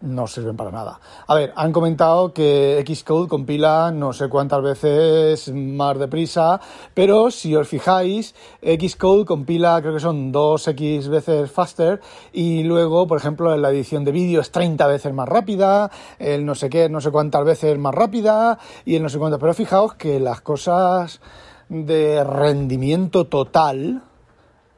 no 0.00 0.26
sirven 0.26 0.56
para 0.56 0.70
nada. 0.70 1.00
A 1.26 1.34
ver, 1.34 1.52
han 1.56 1.72
comentado 1.72 2.32
que 2.32 2.84
Xcode 2.86 3.28
compila 3.28 3.90
no 3.92 4.12
sé 4.12 4.28
cuántas 4.28 4.62
veces 4.62 5.52
más 5.52 5.98
deprisa, 5.98 6.60
pero 6.94 7.30
si 7.30 7.56
os 7.56 7.66
fijáis, 7.66 8.34
Xcode 8.62 9.24
compila 9.24 9.80
creo 9.80 9.94
que 9.94 10.00
son 10.00 10.32
2x 10.32 11.08
veces 11.08 11.50
faster 11.50 12.00
y 12.32 12.62
luego, 12.62 13.06
por 13.06 13.18
ejemplo, 13.18 13.54
en 13.54 13.62
la 13.62 13.70
edición 13.70 14.04
de 14.04 14.12
vídeo 14.12 14.40
es 14.40 14.50
30 14.50 14.86
veces 14.86 15.12
más 15.14 15.28
rápida, 15.28 15.90
el 16.18 16.44
no 16.44 16.54
sé 16.54 16.68
qué, 16.68 16.88
no 16.88 17.00
sé 17.00 17.10
cuántas 17.10 17.44
veces 17.44 17.78
más 17.78 17.94
rápida 17.94 18.58
y 18.84 18.96
el 18.96 19.02
no 19.02 19.08
sé 19.08 19.18
cuántas. 19.18 19.40
Pero 19.40 19.54
fijaos 19.54 19.94
que 19.94 20.20
las 20.20 20.42
cosas 20.42 21.20
de 21.68 22.22
rendimiento 22.24 23.26
total, 23.26 24.02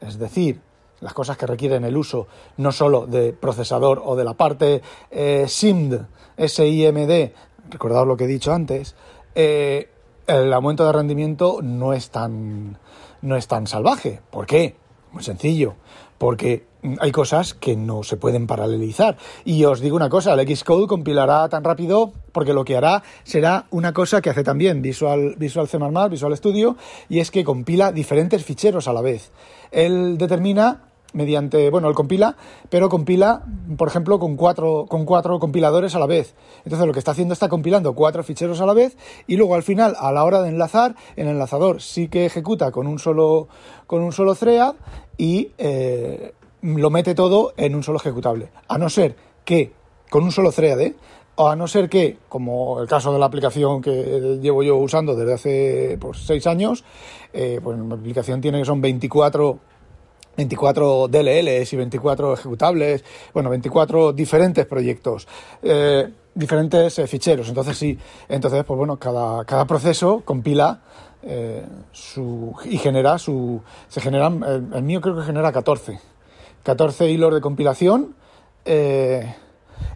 es 0.00 0.18
decir, 0.18 0.60
las 1.00 1.12
cosas 1.12 1.36
que 1.36 1.46
requieren 1.46 1.84
el 1.84 1.96
uso 1.96 2.26
no 2.56 2.72
solo 2.72 3.06
de 3.06 3.32
procesador 3.32 4.02
o 4.04 4.16
de 4.16 4.24
la 4.24 4.34
parte 4.34 4.82
eh, 5.10 5.46
SIMD, 5.46 5.94
SIMD, 6.36 7.32
recordad 7.70 8.06
lo 8.06 8.16
que 8.16 8.24
he 8.24 8.28
dicho 8.28 8.52
antes, 8.52 8.96
eh, 9.34 9.90
el 10.26 10.52
aumento 10.52 10.84
de 10.84 10.92
rendimiento 10.92 11.60
no 11.62 11.92
es 11.92 12.10
tan 12.10 12.78
no 13.22 13.36
es 13.36 13.48
tan 13.48 13.66
salvaje. 13.66 14.20
¿Por 14.30 14.46
qué? 14.46 14.76
Muy 15.12 15.24
sencillo, 15.24 15.74
porque 16.18 16.66
hay 17.00 17.12
cosas 17.12 17.54
que 17.54 17.76
no 17.76 18.02
se 18.02 18.16
pueden 18.16 18.46
paralelizar. 18.46 19.16
Y 19.44 19.64
os 19.64 19.80
digo 19.80 19.96
una 19.96 20.08
cosa, 20.08 20.34
el 20.34 20.56
Xcode 20.56 20.86
compilará 20.86 21.48
tan 21.48 21.64
rápido 21.64 22.12
porque 22.32 22.52
lo 22.52 22.64
que 22.64 22.76
hará 22.76 23.02
será 23.24 23.66
una 23.70 23.92
cosa 23.92 24.20
que 24.20 24.30
hace 24.30 24.44
también 24.44 24.82
Visual, 24.82 25.34
Visual 25.38 25.68
C++, 25.68 25.78
Visual 26.10 26.36
Studio, 26.36 26.76
y 27.08 27.20
es 27.20 27.30
que 27.30 27.44
compila 27.44 27.92
diferentes 27.92 28.44
ficheros 28.44 28.88
a 28.88 28.92
la 28.92 29.02
vez. 29.02 29.30
Él 29.70 30.18
determina 30.18 30.84
mediante, 31.12 31.70
bueno, 31.70 31.88
él 31.88 31.94
compila, 31.94 32.36
pero 32.68 32.88
compila, 32.88 33.42
por 33.76 33.88
ejemplo, 33.88 34.18
con 34.18 34.36
cuatro, 34.36 34.86
con 34.88 35.04
cuatro 35.04 35.38
compiladores 35.38 35.94
a 35.94 35.98
la 35.98 36.06
vez. 36.06 36.34
Entonces 36.64 36.86
lo 36.86 36.92
que 36.92 36.98
está 36.98 37.12
haciendo 37.12 37.32
está 37.32 37.48
compilando 37.48 37.94
cuatro 37.94 38.22
ficheros 38.22 38.60
a 38.60 38.66
la 38.66 38.74
vez 38.74 38.96
y 39.26 39.36
luego 39.36 39.54
al 39.54 39.62
final, 39.62 39.96
a 39.98 40.12
la 40.12 40.24
hora 40.24 40.42
de 40.42 40.50
enlazar, 40.50 40.96
el 41.16 41.28
enlazador 41.28 41.80
sí 41.80 42.08
que 42.08 42.26
ejecuta 42.26 42.70
con 42.72 42.86
un 42.86 42.98
solo, 42.98 43.48
con 43.86 44.02
un 44.02 44.12
solo 44.12 44.34
thread 44.34 44.74
y 45.16 45.52
eh, 45.58 46.34
lo 46.62 46.90
mete 46.90 47.14
todo 47.14 47.52
en 47.56 47.74
un 47.74 47.82
solo 47.82 47.98
ejecutable. 47.98 48.50
A 48.68 48.78
no 48.78 48.88
ser 48.88 49.16
que, 49.44 49.72
con 50.10 50.24
un 50.24 50.32
solo 50.32 50.52
thread, 50.52 50.92
o 51.36 51.48
a 51.48 51.56
no 51.56 51.68
ser 51.68 51.88
que, 51.88 52.18
como 52.28 52.80
el 52.80 52.88
caso 52.88 53.12
de 53.12 53.18
la 53.18 53.26
aplicación 53.26 53.80
que 53.80 54.38
llevo 54.40 54.62
yo 54.62 54.76
usando 54.76 55.14
desde 55.14 55.34
hace 55.34 55.98
pues, 56.00 56.18
seis 56.18 56.46
años, 56.46 56.84
eh, 57.32 57.60
pues 57.62 57.78
la 57.78 57.94
aplicación 57.94 58.40
tiene 58.40 58.58
que 58.58 58.64
son 58.64 58.80
24 58.80 59.58
24 60.38 61.08
DLLs 61.08 61.72
y 61.72 61.76
24 61.76 62.34
ejecutables, 62.34 63.04
bueno, 63.34 63.50
24 63.50 64.12
diferentes 64.12 64.66
proyectos, 64.66 65.26
eh, 65.62 66.08
diferentes 66.32 66.96
eh, 67.00 67.06
ficheros. 67.08 67.48
Entonces 67.48 67.76
sí, 67.76 67.98
entonces 68.28 68.62
pues 68.64 68.78
bueno, 68.78 68.98
cada, 68.98 69.44
cada 69.44 69.66
proceso 69.66 70.22
compila 70.24 70.80
eh, 71.22 71.66
su, 71.90 72.54
y 72.64 72.78
genera 72.78 73.18
su, 73.18 73.60
se 73.88 74.00
generan, 74.00 74.44
el, 74.72 74.82
mío 74.84 75.00
creo 75.00 75.16
que 75.16 75.22
genera 75.22 75.50
14, 75.50 75.98
14 76.62 77.10
hilos 77.10 77.34
de 77.34 77.40
compilación. 77.40 78.14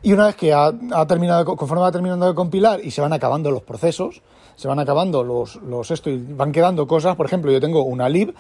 y 0.03 0.12
una 0.12 0.27
vez 0.27 0.37
que 0.37 0.53
ha, 0.53 0.72
terminado, 1.07 1.44
conforme 1.57 1.83
va 1.83 1.92
terminando 1.92 2.27
de 2.27 2.35
compilar 2.35 2.81
y 2.85 2.90
se 2.90 3.01
van 3.01 3.12
acabando 3.12 3.51
los 3.51 3.62
procesos, 3.62 4.22
se 4.57 4.68
van 4.68 4.79
acabando 4.79 5.25
los, 5.25 5.57
los 5.57 5.90
esto 5.90 6.11
y 6.11 6.18
van 6.18 6.53
quedando 6.53 6.87
cosas, 6.87 7.16
por 7.16 7.27
ejemplo, 7.27 7.51
yo 7.51 7.61
tengo 7.61 7.83
una 7.83 8.09
lib 8.09 8.35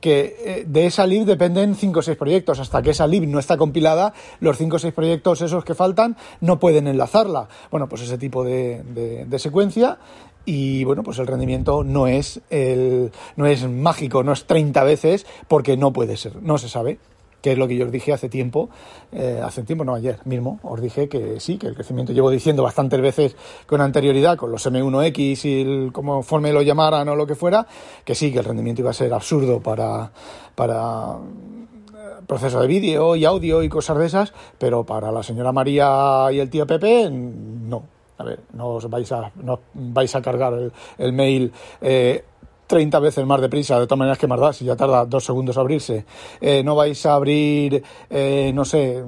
que 0.00 0.36
eh, 0.38 0.64
de 0.66 0.86
esa 0.86 1.06
lib 1.06 1.24
dependen 1.24 1.74
5 1.74 1.98
o 1.98 2.02
6 2.02 2.16
proyectos. 2.16 2.58
Hasta 2.58 2.82
que 2.82 2.90
esa 2.90 3.06
lib 3.06 3.28
no 3.28 3.38
está 3.38 3.56
compilada, 3.56 4.14
los 4.40 4.56
5 4.56 4.76
o 4.76 4.78
6 4.78 4.94
proyectos 4.94 5.42
esos 5.42 5.64
que 5.64 5.74
faltan 5.74 6.16
no 6.40 6.58
pueden 6.58 6.86
enlazarla. 6.86 7.48
Bueno, 7.70 7.88
pues 7.88 8.02
ese 8.02 8.18
tipo 8.18 8.42
de, 8.44 8.82
de, 9.28 9.38
secuencia 9.38 9.98
y 10.44 10.84
bueno, 10.84 11.02
pues 11.02 11.18
el 11.18 11.26
rendimiento 11.26 11.84
no 11.84 12.06
es, 12.06 12.40
el, 12.50 13.12
no 13.36 13.46
es 13.46 13.68
mágico, 13.68 14.22
no 14.22 14.32
es 14.32 14.46
30 14.46 14.82
veces 14.84 15.26
porque 15.48 15.76
no 15.76 15.92
puede 15.92 16.16
ser, 16.16 16.42
no 16.42 16.58
se 16.58 16.68
sabe 16.68 16.98
que 17.40 17.52
es 17.52 17.58
lo 17.58 17.66
que 17.68 17.76
yo 17.76 17.86
os 17.86 17.92
dije 17.92 18.12
hace 18.12 18.28
tiempo, 18.28 18.70
eh, 19.12 19.40
hace 19.42 19.62
tiempo, 19.62 19.84
no 19.84 19.94
ayer 19.94 20.18
mismo, 20.24 20.60
os 20.62 20.80
dije 20.80 21.08
que 21.08 21.40
sí, 21.40 21.58
que 21.58 21.66
el 21.66 21.74
crecimiento 21.74 22.12
llevo 22.12 22.30
diciendo 22.30 22.62
bastantes 22.62 23.00
veces 23.00 23.36
con 23.66 23.80
anterioridad, 23.80 24.36
con 24.36 24.50
los 24.50 24.66
M1X 24.66 25.44
y 25.44 25.62
el, 25.62 25.92
como 25.92 26.22
forme 26.22 26.52
lo 26.52 26.62
llamaran 26.62 27.08
o 27.08 27.16
lo 27.16 27.26
que 27.26 27.34
fuera, 27.34 27.66
que 28.04 28.14
sí, 28.14 28.32
que 28.32 28.38
el 28.38 28.44
rendimiento 28.44 28.82
iba 28.82 28.90
a 28.90 28.94
ser 28.94 29.12
absurdo 29.12 29.60
para, 29.60 30.10
para 30.54 31.16
eh, 31.16 32.22
proceso 32.26 32.60
de 32.60 32.66
vídeo 32.66 33.16
y 33.16 33.24
audio 33.24 33.62
y 33.62 33.68
cosas 33.68 33.98
de 33.98 34.06
esas, 34.06 34.32
pero 34.58 34.84
para 34.84 35.10
la 35.10 35.22
señora 35.22 35.52
María 35.52 36.28
y 36.32 36.40
el 36.40 36.50
tío 36.50 36.66
Pepe, 36.66 37.10
no. 37.10 38.00
A 38.18 38.22
ver, 38.22 38.40
no 38.52 38.74
os 38.74 38.90
vais 38.90 39.10
a, 39.12 39.32
no 39.42 39.60
vais 39.72 40.14
a 40.14 40.20
cargar 40.20 40.52
el, 40.52 40.72
el 40.98 41.12
mail 41.14 41.50
eh, 41.80 42.22
30 42.70 43.00
veces 43.00 43.26
más 43.26 43.40
deprisa, 43.40 43.80
de 43.80 43.86
todas 43.88 43.98
maneras 43.98 44.16
que 44.16 44.28
más 44.28 44.38
da, 44.38 44.52
si 44.52 44.64
ya 44.64 44.76
tarda 44.76 45.04
dos 45.04 45.24
segundos 45.24 45.58
abrirse. 45.58 46.04
Eh, 46.40 46.62
no 46.62 46.76
vais 46.76 47.04
a 47.04 47.14
abrir, 47.14 47.82
eh, 48.08 48.52
no 48.54 48.64
sé, 48.64 49.02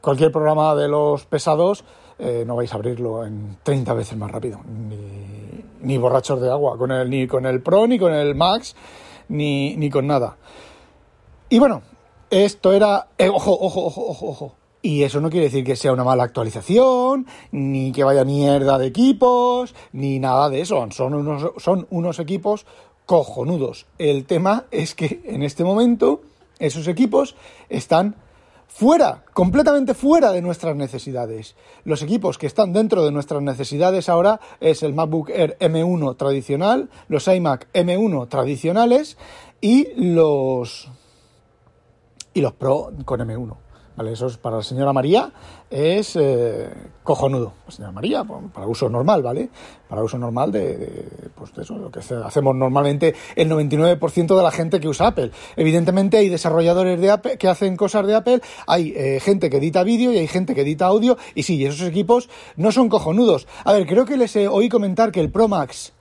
cualquier 0.00 0.32
programa 0.32 0.74
de 0.74 0.88
los 0.88 1.24
pesados 1.24 1.84
eh, 2.18 2.42
no 2.44 2.56
vais 2.56 2.72
a 2.72 2.74
abrirlo 2.74 3.24
en 3.24 3.58
30 3.62 3.94
veces 3.94 4.18
más 4.18 4.28
rápido. 4.28 4.58
Ni, 4.66 5.64
ni, 5.82 5.98
borrachos 5.98 6.40
de 6.40 6.50
agua, 6.50 6.76
con 6.76 6.90
el, 6.90 7.08
ni 7.08 7.28
con 7.28 7.46
el 7.46 7.62
Pro, 7.62 7.86
ni 7.86 7.96
con 7.96 8.12
el 8.12 8.34
Max, 8.34 8.74
ni, 9.28 9.76
ni 9.76 9.88
con 9.88 10.08
nada. 10.08 10.36
Y 11.48 11.60
bueno, 11.60 11.82
esto 12.28 12.72
era... 12.72 13.06
Ojo, 13.32 13.52
ojo, 13.52 13.86
ojo, 13.86 14.04
ojo, 14.08 14.28
ojo. 14.30 14.59
Y 14.82 15.02
eso 15.02 15.20
no 15.20 15.28
quiere 15.28 15.46
decir 15.46 15.64
que 15.64 15.76
sea 15.76 15.92
una 15.92 16.04
mala 16.04 16.24
actualización, 16.24 17.26
ni 17.52 17.92
que 17.92 18.04
vaya 18.04 18.24
mierda 18.24 18.78
de 18.78 18.86
equipos, 18.86 19.74
ni 19.92 20.18
nada 20.18 20.48
de 20.48 20.62
eso. 20.62 20.86
Son 20.90 21.14
unos, 21.14 21.52
son 21.58 21.86
unos 21.90 22.18
equipos 22.18 22.64
cojonudos. 23.04 23.86
El 23.98 24.24
tema 24.24 24.64
es 24.70 24.94
que 24.94 25.20
en 25.24 25.42
este 25.42 25.64
momento 25.64 26.22
esos 26.58 26.88
equipos 26.88 27.36
están 27.68 28.16
fuera, 28.68 29.24
completamente 29.34 29.94
fuera 29.94 30.32
de 30.32 30.40
nuestras 30.40 30.76
necesidades. 30.76 31.56
Los 31.84 32.02
equipos 32.02 32.38
que 32.38 32.46
están 32.46 32.72
dentro 32.72 33.04
de 33.04 33.10
nuestras 33.10 33.42
necesidades 33.42 34.08
ahora 34.08 34.40
es 34.60 34.82
el 34.82 34.94
MacBook 34.94 35.30
Air 35.30 35.58
M1 35.58 36.16
tradicional, 36.16 36.88
los 37.08 37.26
iMac 37.26 37.66
M1 37.72 38.28
tradicionales 38.28 39.18
y 39.60 39.88
los 39.96 40.88
y 42.32 42.40
los 42.40 42.52
Pro 42.52 42.92
con 43.04 43.20
M1. 43.20 43.69
Eso 44.08 44.26
es 44.26 44.36
para 44.38 44.56
la 44.56 44.62
señora 44.62 44.92
María 44.92 45.30
es 45.68 46.16
eh, 46.16 46.68
cojonudo. 47.02 47.52
Señora 47.68 47.92
María, 47.92 48.24
para 48.24 48.66
uso 48.66 48.88
normal, 48.88 49.22
¿vale? 49.22 49.48
Para 49.88 50.02
uso 50.02 50.18
normal 50.18 50.50
de, 50.50 51.30
pues 51.34 51.52
eso, 51.58 51.76
lo 51.76 51.90
que 51.90 52.00
hacemos 52.00 52.56
normalmente 52.56 53.14
el 53.36 53.48
99% 53.50 54.36
de 54.36 54.42
la 54.42 54.50
gente 54.50 54.80
que 54.80 54.88
usa 54.88 55.08
Apple. 55.08 55.30
Evidentemente 55.56 56.16
hay 56.16 56.28
desarrolladores 56.28 57.00
de 57.00 57.10
Apple 57.10 57.38
que 57.38 57.48
hacen 57.48 57.76
cosas 57.76 58.06
de 58.06 58.14
Apple, 58.14 58.40
hay 58.66 58.92
eh, 58.96 59.20
gente 59.20 59.50
que 59.50 59.58
edita 59.58 59.84
vídeo 59.84 60.12
y 60.12 60.18
hay 60.18 60.28
gente 60.28 60.54
que 60.54 60.62
edita 60.62 60.86
audio, 60.86 61.16
y 61.34 61.42
sí, 61.44 61.64
esos 61.64 61.86
equipos 61.86 62.28
no 62.56 62.72
son 62.72 62.88
cojonudos. 62.88 63.46
A 63.64 63.72
ver, 63.72 63.86
creo 63.86 64.04
que 64.04 64.16
les 64.16 64.34
oí 64.36 64.68
comentar 64.68 65.12
que 65.12 65.20
el 65.20 65.30
Pro 65.30 65.46
Max 65.46 65.92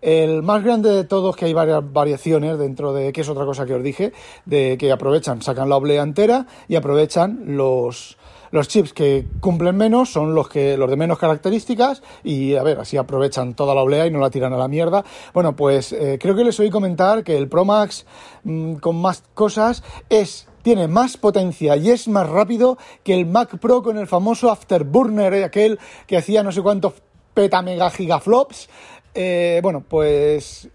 el 0.00 0.42
más 0.42 0.62
grande 0.62 0.90
de 0.90 1.04
todos, 1.04 1.36
que 1.36 1.46
hay 1.46 1.52
varias 1.52 1.82
variaciones 1.92 2.58
dentro 2.58 2.92
de, 2.92 3.12
que 3.12 3.22
es 3.22 3.28
otra 3.28 3.44
cosa 3.44 3.66
que 3.66 3.74
os 3.74 3.82
dije, 3.82 4.12
de 4.44 4.76
que 4.78 4.92
aprovechan, 4.92 5.42
sacan 5.42 5.68
la 5.68 5.76
oblea 5.76 6.02
entera 6.02 6.46
y 6.68 6.76
aprovechan 6.76 7.56
los, 7.56 8.16
los 8.50 8.68
chips 8.68 8.92
que 8.92 9.26
cumplen 9.40 9.76
menos 9.76 10.10
son 10.10 10.34
los 10.34 10.48
que 10.48 10.76
los 10.76 10.88
de 10.88 10.96
menos 10.96 11.18
características 11.18 12.02
y 12.22 12.54
a 12.54 12.62
ver 12.62 12.80
así 12.80 12.96
aprovechan 12.96 13.54
toda 13.54 13.74
la 13.74 13.82
oblea 13.82 14.06
y 14.06 14.10
no 14.10 14.20
la 14.20 14.30
tiran 14.30 14.52
a 14.52 14.56
la 14.56 14.68
mierda. 14.68 15.04
Bueno 15.34 15.56
pues 15.56 15.92
eh, 15.92 16.18
creo 16.20 16.34
que 16.34 16.44
les 16.44 16.58
oí 16.60 16.70
comentar 16.70 17.24
que 17.24 17.36
el 17.36 17.48
Pro 17.48 17.64
Max 17.64 18.06
mm, 18.44 18.74
con 18.74 19.00
más 19.00 19.24
cosas 19.34 19.82
es 20.08 20.46
tiene 20.62 20.88
más 20.88 21.16
potencia 21.16 21.76
y 21.76 21.90
es 21.90 22.08
más 22.08 22.28
rápido 22.28 22.78
que 23.02 23.14
el 23.14 23.26
Mac 23.26 23.58
Pro 23.58 23.82
con 23.82 23.96
el 23.96 24.06
famoso 24.06 24.50
Afterburner 24.50 25.32
eh, 25.34 25.44
aquel 25.44 25.78
que 26.06 26.16
hacía 26.16 26.42
no 26.42 26.52
sé 26.52 26.62
cuántos 26.62 26.94
peta 27.34 27.62
mega 27.62 27.90
gigaflops 27.90 28.68
eh, 29.14 29.60
bueno, 29.62 29.82
pues 29.86 30.68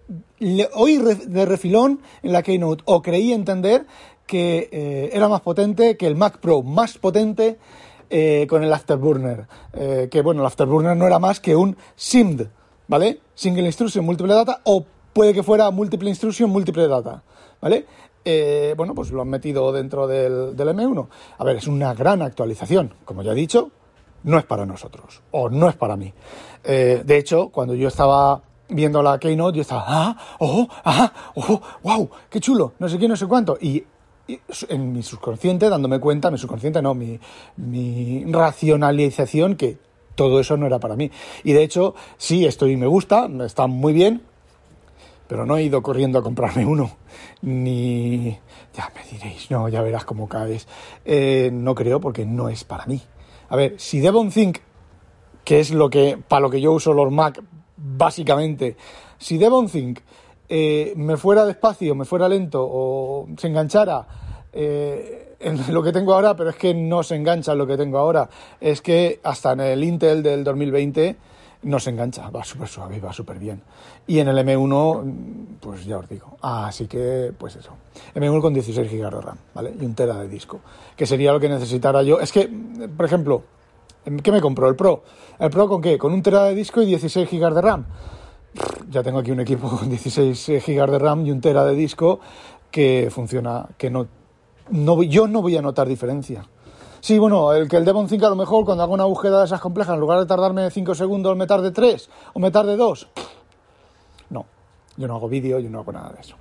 oí 0.73 0.97
de 0.97 1.45
refilón 1.45 2.01
en 2.21 2.33
la 2.33 2.43
Keynote 2.43 2.83
o 2.85 3.01
creí 3.01 3.31
entender 3.31 3.85
que 4.25 4.69
eh, 4.71 5.09
era 5.13 5.27
más 5.27 5.41
potente 5.41 5.97
que 5.97 6.07
el 6.07 6.15
Mac 6.15 6.39
Pro, 6.39 6.61
más 6.61 6.97
potente 6.97 7.57
eh, 8.09 8.45
con 8.49 8.63
el 8.63 8.73
Afterburner. 8.73 9.47
que 10.09 10.21
bueno, 10.21 10.41
el 10.41 10.47
Afterburner 10.47 10.95
no 10.95 11.07
era 11.07 11.19
más 11.19 11.39
que 11.39 11.55
un 11.55 11.77
SIMD, 11.95 12.47
¿vale? 12.87 13.19
Single 13.35 13.65
Instruction, 13.65 14.05
Multiple 14.05 14.33
Data, 14.33 14.61
o 14.63 14.85
puede 15.13 15.33
que 15.33 15.43
fuera 15.43 15.71
Multiple 15.71 16.09
Instruction, 16.09 16.49
Multiple 16.49 16.87
Data, 16.87 17.23
¿vale? 17.61 17.85
bueno, 18.77 18.95
pues 18.95 19.11
lo 19.11 19.21
han 19.21 19.27
metido 19.27 19.73
dentro 19.73 20.07
del, 20.07 20.55
del 20.55 20.69
M1. 20.69 21.07
A 21.37 21.43
ver, 21.43 21.57
es 21.57 21.67
una 21.67 21.93
gran 21.93 22.21
actualización, 22.21 22.93
como 23.03 23.21
ya 23.21 23.33
he 23.33 23.35
dicho, 23.35 23.71
no 24.23 24.37
es 24.37 24.45
para 24.45 24.65
nosotros, 24.65 25.21
o 25.31 25.49
no 25.49 25.69
es 25.69 25.75
para 25.75 25.95
mí. 25.95 26.13
Eh, 26.63 27.01
de 27.05 27.17
hecho, 27.17 27.49
cuando 27.49 27.75
yo 27.75 27.87
estaba 27.87 28.41
viendo 28.69 29.03
la 29.03 29.19
Keynote, 29.19 29.57
yo 29.57 29.61
estaba, 29.61 29.83
ah, 29.87 30.17
oh, 30.39 30.67
ah, 30.85 31.11
oh, 31.35 31.61
wow, 31.83 32.09
qué 32.29 32.39
chulo, 32.39 32.73
no 32.79 32.89
sé 32.89 32.97
qué, 32.97 33.07
no 33.07 33.15
sé 33.15 33.27
cuánto. 33.27 33.57
Y, 33.59 33.83
en 34.69 34.93
mi 34.93 35.03
subconsciente, 35.03 35.67
dándome 35.67 35.99
cuenta, 35.99 36.31
mi 36.31 36.37
subconsciente 36.37 36.81
no, 36.81 36.93
mi, 36.93 37.19
racionalización 38.25 39.55
que 39.55 39.77
todo 40.15 40.39
eso 40.39 40.55
no 40.55 40.65
era 40.65 40.79
para 40.79 40.95
mí. 40.95 41.11
Y 41.43 41.51
de 41.51 41.63
hecho, 41.63 41.93
sí, 42.17 42.45
esto 42.45 42.67
y 42.67 42.77
me 42.77 42.87
gusta, 42.87 43.27
está 43.45 43.67
muy 43.67 43.91
bien, 43.91 44.21
pero 45.27 45.45
no 45.45 45.57
he 45.57 45.63
ido 45.63 45.81
corriendo 45.81 46.19
a 46.19 46.23
comprarme 46.23 46.65
uno, 46.65 46.91
ni... 47.41 48.37
Ya 48.75 48.91
me 48.95 49.03
diréis, 49.07 49.51
no, 49.51 49.69
ya 49.69 49.83
verás 49.83 50.03
cómo 50.03 50.27
caes. 50.27 50.67
Eh, 51.05 51.51
no 51.53 51.75
creo 51.75 51.99
porque 51.99 52.25
no 52.25 52.49
es 52.49 52.63
para 52.63 52.87
mí. 52.87 52.99
A 53.53 53.55
ver, 53.55 53.75
si 53.77 53.99
Devon 53.99 54.31
Think, 54.31 54.57
que 55.43 55.59
es 55.59 55.69
lo 55.69 55.87
que, 55.87 56.17
para 56.27 56.39
lo 56.39 56.49
que 56.49 56.59
yo 56.59 56.71
uso 56.71 56.91
los 56.91 57.11
Mac, 57.11 57.39
básicamente, 57.77 58.75
si 59.19 59.37
Devon 59.37 59.69
Think 59.69 59.99
eh, 60.49 60.93
me 60.95 61.17
fuera 61.17 61.45
despacio, 61.45 61.93
me 61.93 62.03
fuera 62.03 62.27
lento 62.27 62.67
o 62.67 63.27
se 63.37 63.45
enganchara 63.45 64.07
eh, 64.51 65.35
en 65.39 65.71
lo 65.71 65.83
que 65.83 65.91
tengo 65.91 66.15
ahora, 66.15 66.35
pero 66.35 66.49
es 66.49 66.55
que 66.55 66.73
no 66.73 67.03
se 67.03 67.15
engancha 67.15 67.51
en 67.51 67.59
lo 67.59 67.67
que 67.67 67.77
tengo 67.77 67.99
ahora, 67.99 68.27
es 68.59 68.81
que 68.81 69.19
hasta 69.21 69.51
en 69.51 69.59
el 69.59 69.83
Intel 69.83 70.23
del 70.23 70.43
2020 70.43 71.15
no 71.63 71.79
se 71.79 71.89
engancha, 71.89 72.29
va 72.29 72.43
súper 72.43 72.67
suave, 72.67 72.99
va 72.99 73.13
súper 73.13 73.39
bien. 73.39 73.61
Y 74.07 74.19
en 74.19 74.27
el 74.27 74.37
M1, 74.37 75.57
pues 75.59 75.85
ya 75.85 75.97
os 75.97 76.09
digo. 76.09 76.37
así 76.41 76.87
que, 76.87 77.33
pues 77.37 77.55
eso. 77.55 77.71
M1 78.15 78.41
con 78.41 78.53
16 78.53 78.91
GB 78.91 79.09
de 79.09 79.21
RAM, 79.21 79.37
¿vale? 79.53 79.73
Y 79.79 79.85
un 79.85 79.95
tera 79.95 80.15
de 80.19 80.27
disco. 80.27 80.59
Que 80.95 81.05
sería 81.05 81.31
lo 81.31 81.39
que 81.39 81.49
necesitara 81.49 82.03
yo. 82.03 82.19
Es 82.19 82.31
que, 82.31 82.49
por 82.95 83.05
ejemplo, 83.05 83.43
¿qué 84.21 84.31
me 84.31 84.41
compro? 84.41 84.67
El 84.67 84.75
Pro. 84.75 85.03
¿El 85.39 85.49
Pro 85.49 85.67
con 85.67 85.81
qué? 85.81 85.97
Con 85.97 86.13
un 86.13 86.21
tera 86.21 86.43
de 86.45 86.55
disco 86.55 86.81
y 86.81 86.85
16 86.85 87.29
GB 87.29 87.53
de 87.53 87.61
RAM. 87.61 87.85
Ya 88.89 89.01
tengo 89.01 89.19
aquí 89.19 89.31
un 89.31 89.39
equipo 89.39 89.69
con 89.69 89.89
16 89.89 90.63
GB 90.65 90.91
de 90.91 90.99
RAM 90.99 91.25
y 91.25 91.31
un 91.31 91.41
tera 91.41 91.65
de 91.65 91.75
disco 91.75 92.19
que 92.69 93.09
funciona, 93.11 93.67
que 93.77 93.89
no, 93.89 94.07
no 94.69 95.03
yo 95.03 95.27
no 95.27 95.41
voy 95.41 95.57
a 95.57 95.61
notar 95.61 95.87
diferencia. 95.87 96.45
Sí, 97.03 97.19
bueno, 97.19 97.51
el 97.51 97.67
que 97.67 97.75
el 97.75 97.83
Devon 97.83 98.07
5 98.07 98.25
a 98.25 98.29
lo 98.29 98.37
mejor 98.37 98.63
cuando 98.63 98.81
hago 98.81 98.93
una 98.93 99.03
búsqueda 99.03 99.39
de 99.39 99.45
esas 99.47 99.59
complejas, 99.59 99.95
en 99.95 99.99
lugar 99.99 100.19
de 100.19 100.25
tardarme 100.25 100.71
5 100.71 100.95
segundos, 100.95 101.35
me 101.35 101.45
tarde 101.45 101.71
3 101.71 102.09
o 102.31 102.39
me 102.39 102.49
tarde 102.49 102.77
2. 102.77 103.09
No, 104.29 104.45
yo 104.95 105.05
no 105.09 105.15
hago 105.17 105.27
vídeo, 105.27 105.59
yo 105.59 105.69
no 105.69 105.79
hago 105.81 105.91
nada 105.91 106.13
de 106.13 106.21
eso. 106.21 106.37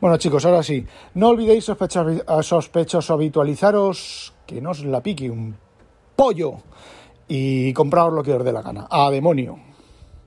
Bueno, 0.00 0.16
chicos, 0.16 0.46
ahora 0.46 0.62
sí, 0.62 0.86
no 1.14 1.30
olvidéis 1.30 1.64
sospechosos 1.64 3.10
habitualizaros, 3.10 4.32
que 4.46 4.60
no 4.60 4.70
os 4.70 4.84
la 4.84 5.02
pique 5.02 5.28
un 5.28 5.56
pollo 6.14 6.58
y 7.26 7.72
compraos 7.72 8.12
lo 8.12 8.22
que 8.22 8.34
os 8.34 8.44
dé 8.44 8.52
la 8.52 8.62
gana. 8.62 8.86
¡A 8.88 9.10
demonio! 9.10 9.58